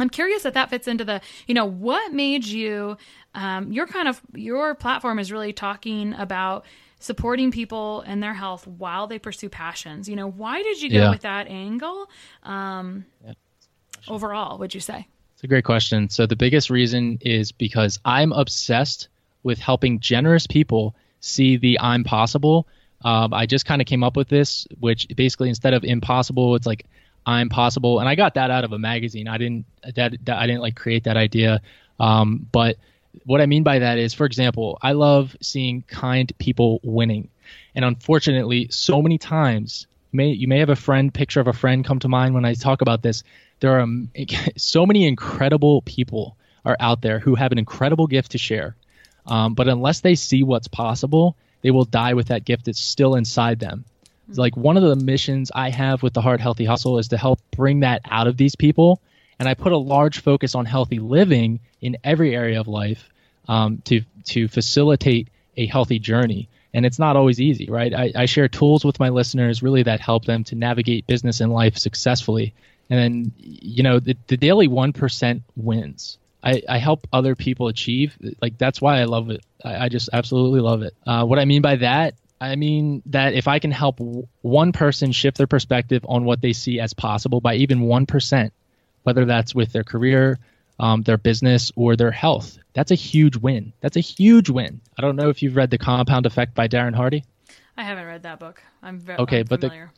[0.00, 2.96] I'm curious if that fits into the, you know, what made you,
[3.34, 6.64] um, your kind of, your platform is really talking about
[7.00, 10.08] supporting people and their health while they pursue passions.
[10.08, 11.10] You know, why did you go Yeah.
[11.10, 12.08] with that angle?
[12.44, 13.32] Um, Yeah.
[14.06, 15.08] overall, would you say?
[15.34, 16.08] It's a great question.
[16.10, 19.08] So the biggest reason is because I'm obsessed
[19.42, 22.66] with helping generous people see the I'm possible.
[23.02, 26.66] Um, I just kind of came up with this, which basically instead of impossible, it's
[26.66, 26.86] like
[27.26, 29.28] I'm possible, and I got that out of a magazine.
[29.28, 31.60] I didn't that, that I didn't like create that idea,
[32.00, 32.78] um, but
[33.24, 37.28] what I mean by that is, for example, I love seeing kind people winning,
[37.74, 41.52] and unfortunately, so many times, you may you may have a friend picture of a
[41.52, 43.22] friend come to mind when I talk about this.
[43.60, 44.10] There are um,
[44.56, 48.74] so many incredible people are out there who have an incredible gift to share,
[49.28, 53.14] um, but unless they see what's possible, they will die with that gift that's still
[53.14, 53.84] inside them.
[54.28, 57.16] It's like one of the missions I have with the Heart Healthy Hustle is to
[57.16, 59.00] help bring that out of these people.
[59.38, 63.08] And I put a large focus on healthy living in every area of life
[63.46, 66.48] um, to to facilitate a healthy journey.
[66.74, 67.94] And it's not always easy, right?
[67.94, 71.52] I, I share tools with my listeners really that help them to navigate business and
[71.52, 72.54] life successfully.
[72.90, 76.18] And then, you know, the, the daily 1% wins.
[76.42, 78.16] I, I help other people achieve.
[78.40, 79.44] Like, that's why I love it.
[79.64, 80.94] I, I just absolutely love it.
[81.06, 84.72] Uh, what I mean by that I mean that if I can help w- one
[84.72, 88.50] person shift their perspective on what they see as possible by even 1%,
[89.02, 90.38] whether that's with their career,
[90.78, 93.72] um, their business, or their health, that's a huge win.
[93.80, 94.80] That's a huge win.
[94.96, 97.24] I don't know if you've read The Compound Effect by Darren Hardy.
[97.76, 98.62] I haven't read that book.
[98.82, 99.88] I'm very Okay, I'm but the-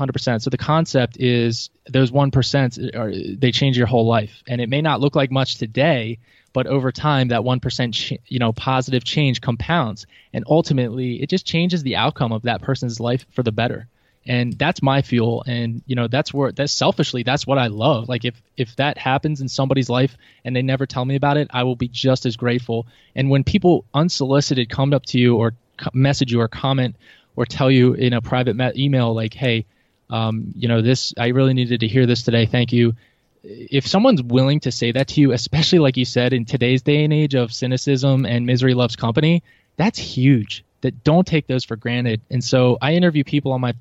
[0.00, 0.10] familiar.
[0.10, 0.42] Hundred percent.
[0.42, 4.68] So the concept is those one percent are they change your whole life, and it
[4.68, 6.18] may not look like much today,
[6.52, 11.30] but over time that one percent, ch- you know, positive change compounds, and ultimately it
[11.30, 13.86] just changes the outcome of that person's life for the better.
[14.26, 18.08] And that's my fuel, and you know that's where that's selfishly that's what I love.
[18.08, 21.48] Like if if that happens in somebody's life and they never tell me about it,
[21.50, 22.86] I will be just as grateful.
[23.14, 25.54] And when people unsolicited come up to you or
[25.94, 26.96] message you or comment
[27.36, 29.64] or tell you in a private email like, hey
[30.10, 32.46] um, you know, this, I really needed to hear this today.
[32.46, 32.94] Thank you.
[33.42, 37.04] If someone's willing to say that to you, especially like you said, in today's day
[37.04, 39.42] and age of cynicism and misery loves company,
[39.76, 40.64] that's huge.
[40.82, 42.20] That don't take those for granted.
[42.30, 43.74] And so I interview people on my,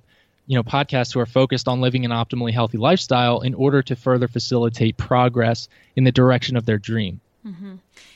[0.48, 3.96] you know, podcast who are focused on living an optimally healthy lifestyle in order to
[3.96, 7.20] further facilitate progress in the direction of their dream.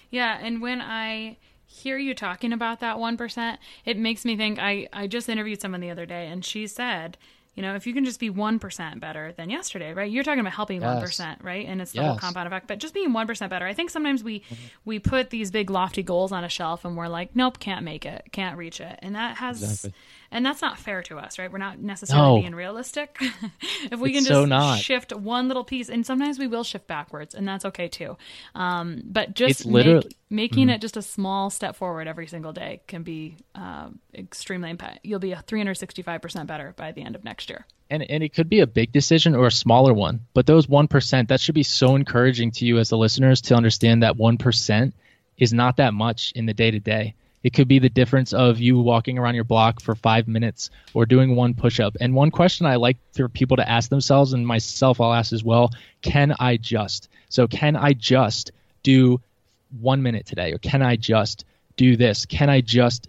[0.10, 4.88] Yeah, and when I hear you talking about that 1%, it makes me think I,
[4.94, 7.18] I just interviewed someone the other day and she said,
[7.56, 10.10] you know, if you can just be 1% better than yesterday, right?
[10.12, 11.20] You're talking about helping Yes.
[11.20, 11.68] 1%, right?
[11.68, 13.66] And it's the whole compound effect, but just being 1% better.
[13.66, 14.56] I think sometimes we mm-hmm.
[14.86, 18.06] we put these big lofty goals on a shelf and we're like, nope, can't make
[18.06, 18.98] it, can't reach it.
[19.02, 19.94] And that has Exactly.
[20.34, 21.50] And that's not fair to us, right?
[21.52, 22.42] We're not necessarily No.
[22.42, 23.18] being realistic.
[23.92, 24.80] if we It's can so just not.
[24.80, 28.18] shift one little piece, and sometimes we will shift backwards, and that's okay too.
[28.56, 30.08] Um, but just Mm-hmm.
[30.30, 35.00] making it just a small step forward every single day can be um, extremely impact.
[35.04, 37.66] You'll be a 365% better by the end of next year.
[37.90, 41.28] and and it could be a big decision or a smaller one but those 1%
[41.28, 44.94] that should be so encouraging to you as the listeners to understand that 1%
[45.38, 47.14] is not that much in the day to day
[47.44, 51.06] it could be the difference of you walking around your block for five minutes or
[51.06, 54.48] doing one push up and one question i like for people to ask themselves and
[54.48, 55.70] myself i'll ask as well
[56.02, 58.52] can i just so can i just
[58.82, 59.20] do
[59.82, 63.08] one minute today or can i just do this can i just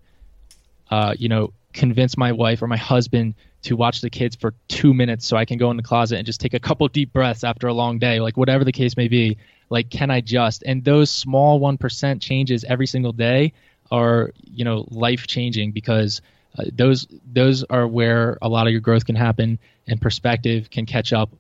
[0.90, 4.92] uh, you know, convince my wife or my husband to watch the kids for two
[4.92, 7.42] minutes so I can go in the closet and just take a couple deep breaths
[7.42, 9.36] after a long day, like whatever the case may be.
[9.70, 10.62] Like, can I just?
[10.64, 13.54] And those small 1% changes every single day
[13.98, 16.12] are, you know, life changing because
[16.58, 17.06] uh, those
[17.38, 21.30] those are where a lot of your growth can happen and perspective can catch up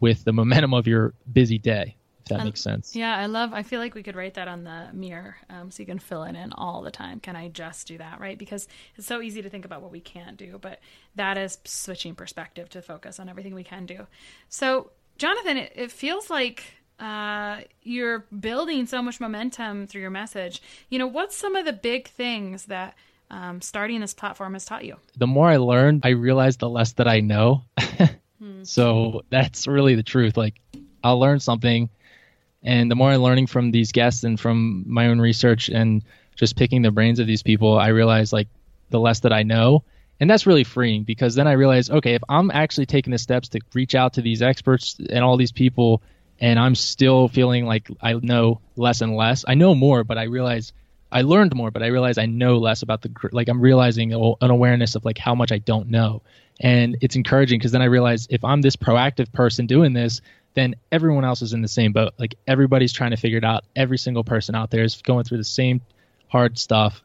[0.00, 1.86] with the momentum of your busy day,
[2.20, 2.96] if that Um, makes sense.
[2.96, 3.52] Yeah, I love.
[3.60, 6.24] I feel like we could write that on the mirror, um, so you can fill
[6.24, 7.20] it in all the time.
[7.20, 8.38] Can I just do that, right?
[8.38, 10.80] Because it's so easy to think about what we can't do, but
[11.14, 14.06] that is switching perspective to focus on everything we can do.
[14.48, 16.64] So, Jonathan, it, it feels like
[16.98, 20.62] uh, you're building so much momentum through your message.
[20.88, 22.94] You know, what's some of the big things that
[23.30, 24.96] um, starting this platform has taught you?
[25.16, 27.62] the more I learn, I realize the less that I know.
[28.64, 30.36] So that's really the truth.
[30.36, 30.60] Like
[31.02, 31.88] I'll learn something
[32.62, 36.02] and the more I'm learning from these guests and from my own research and
[36.34, 38.48] just picking the brains of these people, I realize like
[38.90, 39.84] the less that I know.
[40.18, 43.48] And that's really freeing because then I realize, okay, if I'm actually taking the steps
[43.50, 46.02] to reach out to these experts and all these people
[46.40, 50.24] and I'm still feeling like I know less and less, I know more, but I
[50.24, 50.72] realize
[51.10, 54.50] I learned more, but I realize I know less about the like I'm realizing an
[54.50, 56.22] awareness of like how much I don't know,
[56.60, 60.20] and it's encouraging because then I realize if I'm this proactive person doing this,
[60.54, 62.14] then everyone else is in the same boat.
[62.18, 63.64] Like everybody's trying to figure it out.
[63.76, 65.82] Every single person out there is going through the same
[66.28, 67.02] hard stuff.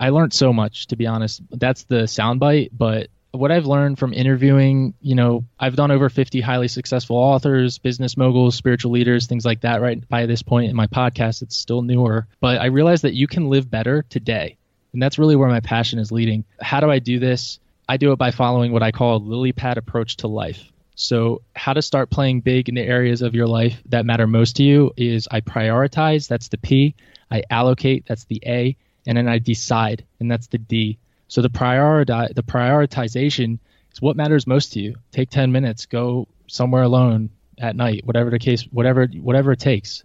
[0.00, 1.42] I learned so much, to be honest.
[1.50, 6.40] That's the soundbite, but what I've learned from interviewing, you know, I've done over 50
[6.40, 10.06] highly successful authors, business moguls, spiritual leaders, things like that, right?
[10.08, 12.26] By this point in my podcast, it's still newer.
[12.40, 14.56] But I realized that you can live better today.
[14.92, 16.44] And that's really where my passion is leading.
[16.60, 17.60] How do I do this?
[17.88, 20.70] I do it by following what I call a lily pad approach to life.
[20.96, 24.56] So, how to start playing big in the areas of your life that matter most
[24.56, 26.94] to you is I prioritize, that's the P,
[27.30, 28.76] I allocate, that's the A,
[29.06, 30.98] and then I decide, and that's the D.
[31.30, 33.60] So the prioritize the prioritization
[33.92, 34.96] is what matters most to you.
[35.12, 40.02] Take 10 minutes, go somewhere alone at night, whatever the case, whatever whatever it takes.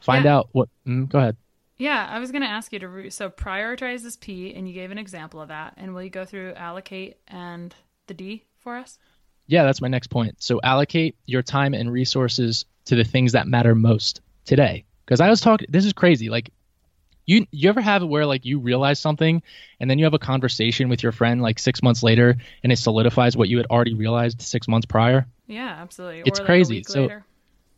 [0.00, 0.36] Find Yeah.
[0.36, 0.68] out what.
[0.86, 1.36] Mm, go ahead.
[1.78, 4.74] Yeah, I was going to ask you to re- so prioritize this P, and you
[4.74, 5.74] gave an example of that.
[5.78, 7.74] And will you go through allocate and
[8.06, 8.98] the D for us?
[9.46, 10.42] Yeah, that's my next point.
[10.42, 14.84] So allocate your time and resources to the things that matter most today.
[15.06, 16.28] Because I was talking, this is crazy.
[16.28, 16.50] Like,
[17.28, 19.42] you you ever have it where like you realize something,
[19.78, 22.78] and then you have a conversation with your friend like six months later, and it
[22.78, 25.26] solidifies what you had already realized six months prior.
[25.46, 26.22] Yeah, absolutely.
[26.24, 26.74] It's or like crazy.
[26.76, 27.24] Week So- later.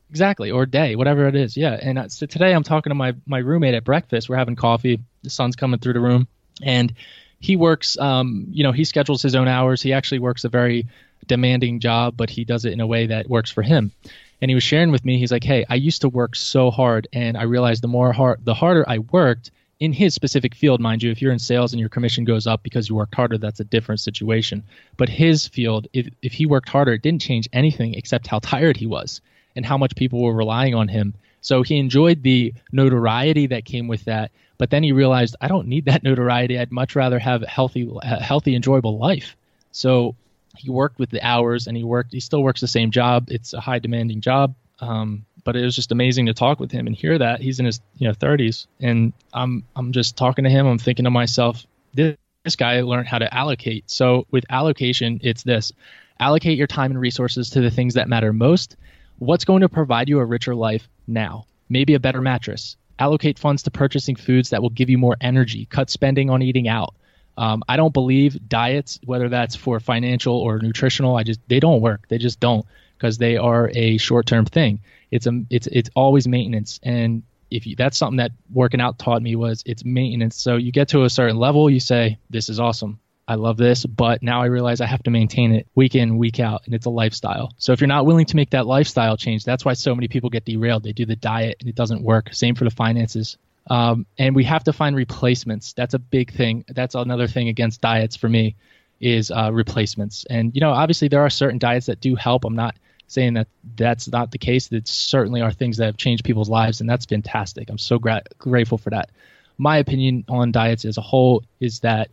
[0.08, 1.56] Exactly, or day, whatever it is.
[1.56, 1.78] Yeah.
[1.80, 4.28] And uh, so today I'm talking to my my roommate at breakfast.
[4.28, 4.98] We're having coffee.
[5.22, 6.26] The sun's coming through the room,
[6.62, 6.92] and
[7.38, 7.96] he works.
[7.96, 9.80] Um, you know, he schedules his own hours.
[9.82, 10.88] He actually works a very
[11.28, 13.92] demanding job, but he does it in a way that works for him.
[14.40, 15.18] And he was sharing with me.
[15.18, 18.44] He's like, "Hey, I used to work so hard, and I realized the more hard,
[18.44, 21.80] the harder I worked." In his specific field, mind you, if you're in sales and
[21.80, 24.62] your commission goes up because you worked harder, that's a different situation.
[24.98, 28.76] But his field, if, if he worked harder, it didn't change anything except how tired
[28.76, 29.22] he was
[29.56, 31.14] and how much people were relying on him.
[31.40, 35.68] So he enjoyed the notoriety that came with that, but then he realized I don't
[35.68, 36.58] need that notoriety.
[36.58, 39.36] I'd much rather have a healthy, a healthy, enjoyable life.
[39.72, 40.14] So
[40.56, 42.12] he worked with the hours, and he worked.
[42.12, 43.28] He still works the same job.
[43.30, 46.86] It's a high demanding job, um, but it was just amazing to talk with him
[46.86, 50.50] and hear that he's in his you know 30s, and I'm I'm just talking to
[50.50, 50.66] him.
[50.66, 53.90] I'm thinking to myself, this, this guy learned how to allocate.
[53.90, 55.72] So with allocation, it's this:
[56.18, 58.76] allocate your time and resources to the things that matter most
[59.20, 61.46] what's going to provide you a richer life now?
[61.68, 62.76] Maybe a better mattress.
[62.98, 65.66] Allocate funds to purchasing foods that will give you more energy.
[65.66, 66.94] Cut spending on eating out.
[67.40, 71.80] Um, I don't believe diets, whether that's for financial or nutritional, I just they don't
[71.80, 72.06] work.
[72.06, 72.66] They just don't
[72.98, 74.80] because they are a short-term thing.
[75.10, 79.22] It's a it's it's always maintenance, and if you, that's something that working out taught
[79.22, 80.36] me was it's maintenance.
[80.36, 83.00] So you get to a certain level, you say this is awesome.
[83.26, 86.40] I love this, but now I realize I have to maintain it week in, week
[86.40, 87.54] out, and it's a lifestyle.
[87.56, 90.28] So if you're not willing to make that lifestyle change, that's why so many people
[90.28, 90.82] get derailed.
[90.82, 92.34] They do the diet and it doesn't work.
[92.34, 93.38] Same for the finances.
[93.68, 95.72] Um, and we have to find replacements.
[95.72, 96.64] That's a big thing.
[96.68, 98.56] That's another thing against diets for me
[99.00, 100.24] is uh, replacements.
[100.28, 102.44] And you know, obviously there are certain diets that do help.
[102.44, 104.68] I'm not saying that that's not the case.
[104.68, 107.68] That certainly are things that have changed people's lives, and that's fantastic.
[107.70, 109.10] I'm so gra- grateful for that.
[109.58, 112.10] My opinion on diets as a whole is that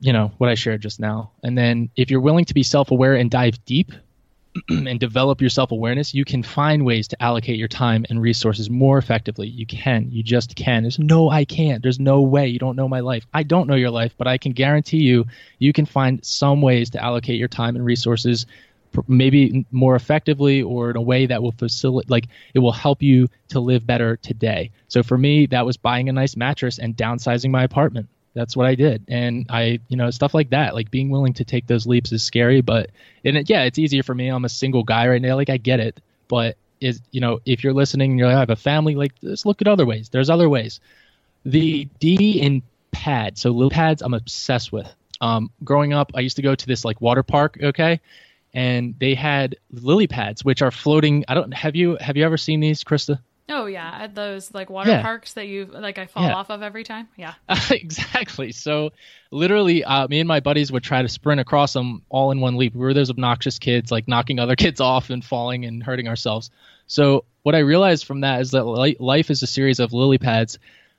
[0.00, 1.30] you know what I shared just now.
[1.42, 3.92] And then if you're willing to be self-aware and dive deep
[4.68, 8.98] and develop your self-awareness, you can find ways to allocate your time and resources more
[8.98, 9.48] effectively.
[9.48, 10.10] You can.
[10.10, 10.82] You just can.
[10.82, 11.82] There's no I can't.
[11.82, 12.46] There's no way.
[12.48, 13.26] You don't know my life.
[13.34, 15.26] I don't know your life, but I can guarantee you
[15.58, 18.46] you can find some ways to allocate your time and resources
[19.08, 23.28] maybe more effectively or in a way that will facilitate like it will help you
[23.48, 24.70] to live better today.
[24.88, 28.66] So for me, that was buying a nice mattress and downsizing my apartment that's what
[28.66, 29.02] I did.
[29.08, 32.22] And I, you know, stuff like that, like being willing to take those leaps is
[32.22, 32.90] scary, but
[33.24, 34.28] and it, yeah, it's easier for me.
[34.28, 35.36] I'm a single guy right now.
[35.36, 38.40] Like I get it, but is, you know, if you're listening and you're like, I
[38.40, 40.10] have a family, like let's look at other ways.
[40.10, 40.80] There's other ways.
[41.46, 43.38] The D in pad.
[43.38, 44.94] So lily pads, I'm obsessed with.
[45.22, 47.58] Um, growing up, I used to go to this like water park.
[47.62, 48.00] Okay.
[48.52, 51.24] And they had lily pads, which are floating.
[51.26, 53.18] I don't have you have you ever seen these, Christa?
[53.48, 55.02] Oh yeah, at those like water Yeah.
[55.02, 56.34] parks that you like I fall Yeah.
[56.34, 57.08] off of every time.
[57.16, 57.34] Yeah.
[57.70, 58.50] exactly.
[58.50, 58.92] So
[59.30, 62.56] literally, uh, me and my buddies would try to sprint across them all in one
[62.56, 62.74] leap.
[62.74, 66.50] We were those obnoxious kids, like knocking other kids off and falling and hurting ourselves.
[66.88, 70.18] So what I realized from that is that li- life is a series of lily
[70.18, 70.58] pads,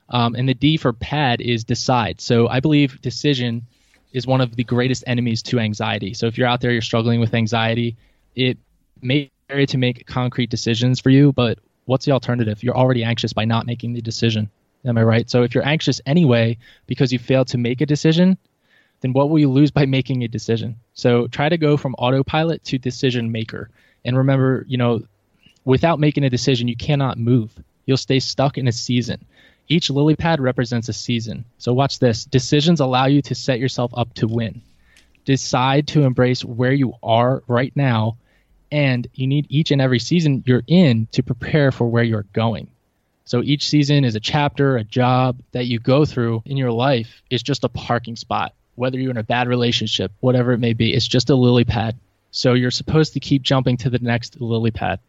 [0.09, 2.21] um, and the D for pad is decide.
[2.21, 3.63] So I believe decision
[4.13, 6.13] is one of the greatest enemies to anxiety.
[6.13, 7.97] So if you're out there, you're struggling with anxiety,
[8.35, 8.57] it
[9.01, 12.61] may be to make concrete decisions for you, but what's the alternative?
[12.61, 14.49] You're already anxious by not making the decision.
[14.85, 15.29] Am I right?
[15.29, 18.37] So if you're anxious anyway because you failed to make a decision,
[19.01, 20.75] then what will you lose by making a decision?
[20.93, 23.69] So try to go from autopilot to decision maker.
[24.05, 25.01] And remember, you know,
[25.65, 27.51] without making a decision, you cannot move.
[27.85, 29.25] You'll stay stuck in a season.
[29.69, 31.45] Each lily pad represents a season.
[31.57, 32.23] So watch this.
[32.25, 34.61] Decisions allow you to set yourself up to win.
[35.25, 38.17] Decide to embrace where you are right now
[38.71, 42.67] And you need each and every season you're in to prepare for where you're going.
[43.25, 47.21] So each season is a chapter, a job that you go through in your life
[47.29, 48.53] is just a parking spot.
[48.75, 51.97] Whether you're in a bad relationship, whatever it may be, it's just a lily pad.
[52.31, 54.99] So you're supposed to keep jumping to the next lily pad.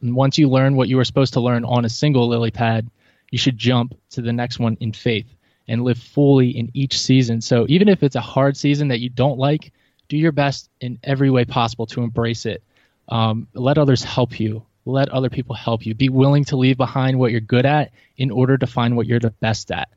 [0.00, 2.88] And once you learn what you were supposed to learn on a single lily pad,
[3.30, 5.26] you should jump to the next one in faith
[5.66, 7.40] and live fully in each season.
[7.40, 9.72] So even if it's a hard season that you don't like,
[10.08, 12.62] do your best in every way possible to embrace it.
[13.08, 15.94] Um, let others help you let other people help you.
[15.94, 19.18] Be willing to leave behind what you're good at in order to find what you're
[19.18, 19.90] the best at,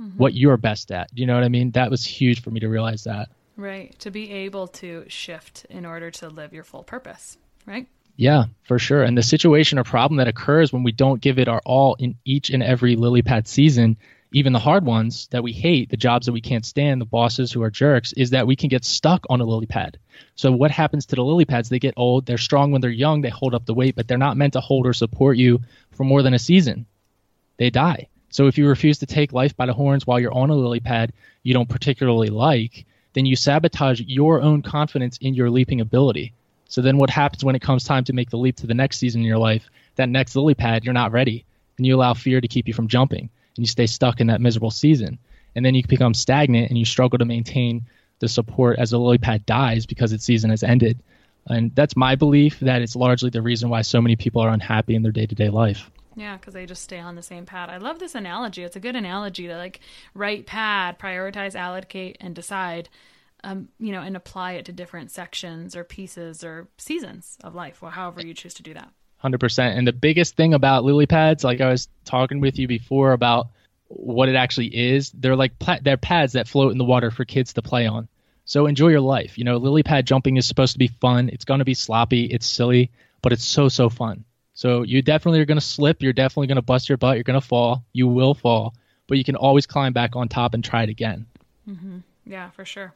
[0.00, 0.18] mm-hmm.
[0.18, 1.08] what you're best at.
[1.14, 1.72] You know what I mean?
[1.72, 3.30] That was huge for me to realize that.
[3.56, 3.98] Right.
[4.00, 7.88] To be able to shift in order to live your full purpose, right?
[8.16, 9.02] Yeah, for sure.
[9.02, 12.16] And the situation or problem that occurs when we don't give it our all in
[12.24, 13.96] each and every lily pad season
[14.34, 17.52] even the hard ones that we hate, the jobs that we can't stand, the bosses
[17.52, 19.96] who are jerks, is that we can get stuck on a lily pad.
[20.34, 21.68] So what happens to the lily pads?
[21.68, 24.18] They get old, they're strong when they're young, they hold up the weight, but they're
[24.18, 25.60] not meant to hold or support you
[25.92, 26.84] for more than a season.
[27.58, 28.08] They die.
[28.28, 30.80] So if you refuse to take life by the horns while you're on a lily
[30.80, 31.12] pad
[31.44, 36.32] you don't particularly like, then you sabotage your own confidence in your leaping ability.
[36.68, 38.96] So then what happens when it comes time to make the leap to the next
[38.96, 39.70] season in your life?
[39.94, 41.44] That next lily pad, you're not ready.
[41.76, 44.40] And you allow fear to keep you from jumping and you stay stuck in that
[44.40, 45.18] miserable season.
[45.54, 47.86] And then you become stagnant and you struggle to maintain
[48.18, 51.00] the support as the lily pad dies because its season has ended.
[51.46, 54.94] And that's my belief that it's largely the reason why so many people are unhappy
[54.94, 55.90] in their day to day life.
[56.16, 57.70] Yeah, because they just stay on the same pad.
[57.70, 58.62] I love this analogy.
[58.62, 59.80] It's a good analogy to like
[60.14, 62.88] write pad, prioritize, allocate, and decide.
[63.42, 67.82] Um, you know, and apply it to different sections or pieces or seasons of life,
[67.82, 68.88] or however you choose to do that.
[69.24, 69.76] 100%.
[69.76, 73.48] And the biggest thing about lily pads, like I was talking with you before about
[73.88, 75.52] what it actually is, they're like
[75.82, 78.08] they're pads that float in the water for kids to play on.
[78.44, 79.38] So enjoy your life.
[79.38, 81.30] You know, lily pad jumping is supposed to be fun.
[81.30, 82.90] It's going to be sloppy, it's silly,
[83.22, 84.24] but it's so so fun.
[84.52, 87.24] So you definitely are going to slip, you're definitely going to bust your butt, you're
[87.24, 88.74] going to fall, you will fall,
[89.08, 91.26] but you can always climb back on top and try it again.
[91.68, 91.98] Mm-hmm.
[92.26, 92.94] Yeah, for sure.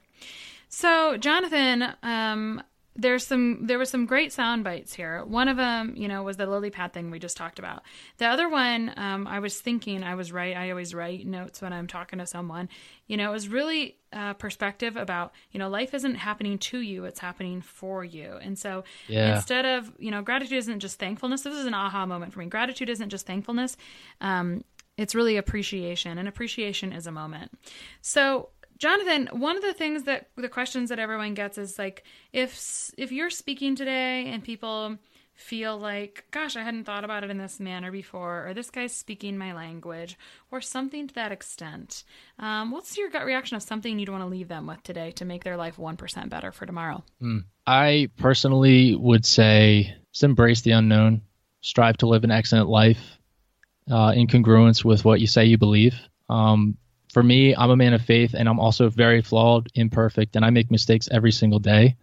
[0.69, 2.63] So, Jonathan, um,
[3.01, 5.25] there's some there was some great sound bites here.
[5.25, 7.83] One of them, you know, was the lily pad thing we just talked about.
[8.17, 10.57] The other one, um, I was thinking, I was right.
[10.57, 12.69] I always write notes when I'm talking to someone.
[13.07, 17.05] You know, it was really uh, perspective about you know life isn't happening to you;
[17.05, 18.37] it's happening for you.
[18.43, 19.37] And so yeah.
[19.37, 21.43] instead of you know gratitude isn't just thankfulness.
[21.43, 22.47] This is an aha moment for me.
[22.47, 23.77] Gratitude isn't just thankfulness.
[24.21, 24.65] Um,
[24.97, 27.53] it's really appreciation, and appreciation is a moment.
[28.03, 32.91] So Jonathan, one of the things that the questions that everyone gets is like if
[32.97, 34.99] if you're speaking today and people
[35.39, 38.93] feel like, gosh, I hadn't thought about it in this manner before, or this guy's
[38.93, 40.19] speaking my language,
[40.51, 42.03] or something to that extent.
[42.41, 45.25] Um, what's your gut reaction of something you'd want to leave them with today to
[45.25, 47.05] make their life 1% better for tomorrow?
[47.23, 47.45] Mm.
[47.67, 51.23] I personally would say just embrace the unknown,
[51.61, 53.19] strive to live an excellent life
[53.91, 55.95] uh, in congruence with what you say you believe.
[56.29, 56.77] Um,
[57.13, 60.51] for me, I'm a man of faith and I'm also very flawed, imperfect, and I
[60.51, 61.97] make mistakes every single day.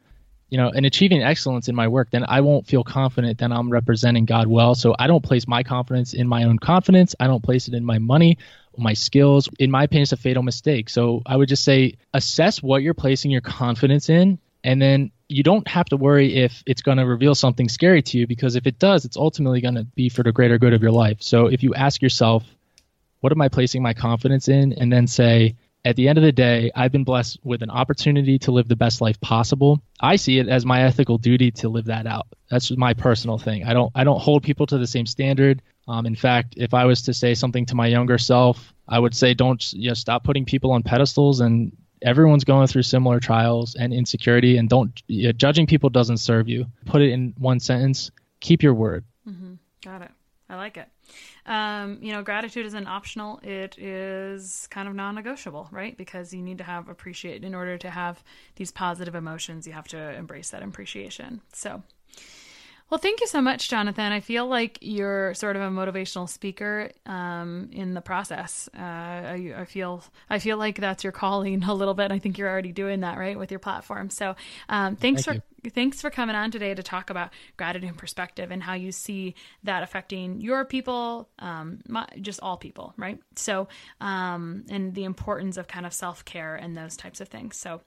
[0.49, 3.69] You know, and achieving excellence in my work, then I won't feel confident that I'm
[3.69, 4.75] representing God well.
[4.75, 7.15] So I don't place my confidence in my own confidence.
[7.19, 8.37] I don't place it in my money,
[8.77, 9.49] my skills.
[9.57, 10.89] In my opinion, it's a fatal mistake.
[10.89, 15.43] So I would just say assess what you're placing your confidence in, and then you
[15.43, 18.67] don't have to worry if it's going to reveal something scary to you because if
[18.67, 21.17] it does, it's ultimately going to be for the greater good of your life.
[21.21, 22.43] So if you ask yourself,
[23.25, 24.73] what am I placing my confidence in?
[24.73, 28.37] And then say, at the end of the day, I've been blessed with an opportunity
[28.37, 29.81] to live the best life possible.
[29.99, 32.27] I see it as my ethical duty to live that out.
[32.51, 33.63] That's my personal thing.
[33.63, 35.63] I don't I don't hold people to the same standard.
[35.87, 39.15] Um, in fact, if I was to say something to my younger self, I would
[39.15, 43.73] say don't you know, stop putting people on pedestals and everyone's going through similar trials
[43.73, 46.67] and insecurity and don't you know, judging people doesn't serve you.
[46.85, 48.11] Put it in one sentence.
[48.39, 49.03] Keep your word.
[49.27, 49.53] Mm-hmm.
[49.83, 50.11] Got it.
[50.47, 50.87] I like it.
[51.45, 53.39] Um, you know, gratitude isn't optional.
[53.43, 55.95] It is kind of non-negotiable, right?
[55.95, 58.23] Because you need to have appreciate in order to have
[58.55, 59.67] these positive emotions.
[59.67, 61.41] You have to embrace that appreciation.
[61.53, 61.83] So,
[62.89, 64.11] well, thank you so much, Jonathan.
[64.11, 68.69] I feel like you're sort of a motivational speaker um, in the process.
[68.77, 72.11] Uh, I, I, feel I feel like that's your calling a little bit.
[72.11, 74.11] I think you're already doing that, right, with your platform.
[74.11, 74.35] So,
[74.69, 75.71] um, thanks thank for you.
[75.71, 79.33] thanks for coming on today to talk about gratitude and perspective and how you see
[79.63, 83.19] that affecting your people, um, my, just all people, right?
[83.35, 83.67] So,
[83.99, 87.57] um, and the importance of kind of self care and those types of things.
[87.57, 87.81] So,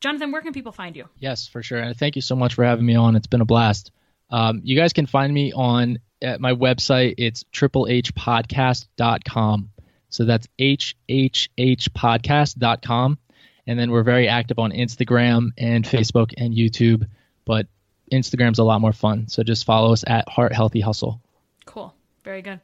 [0.00, 1.08] Jonathan, where can people find you?
[1.20, 1.78] Yes, for sure.
[1.78, 3.14] And thank you so much for having me on.
[3.14, 3.92] It's been a blast.
[4.30, 7.14] Um, you guys can find me on at my website.
[7.18, 9.70] It's triplehpodcast.com.
[10.08, 13.18] So that's hhhpodcast.com.
[13.66, 17.06] And then we're very active on Instagram and Facebook and YouTube.
[17.44, 17.66] But
[18.12, 19.28] Instagram's a lot more fun.
[19.28, 21.20] So just follow us at Heart Healthy Hustle.
[21.66, 21.94] Cool.
[22.24, 22.60] Very good.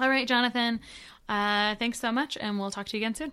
[0.00, 0.80] All right, Jonathan.
[1.28, 3.32] Uh, thanks so much, and we'll talk to you again soon.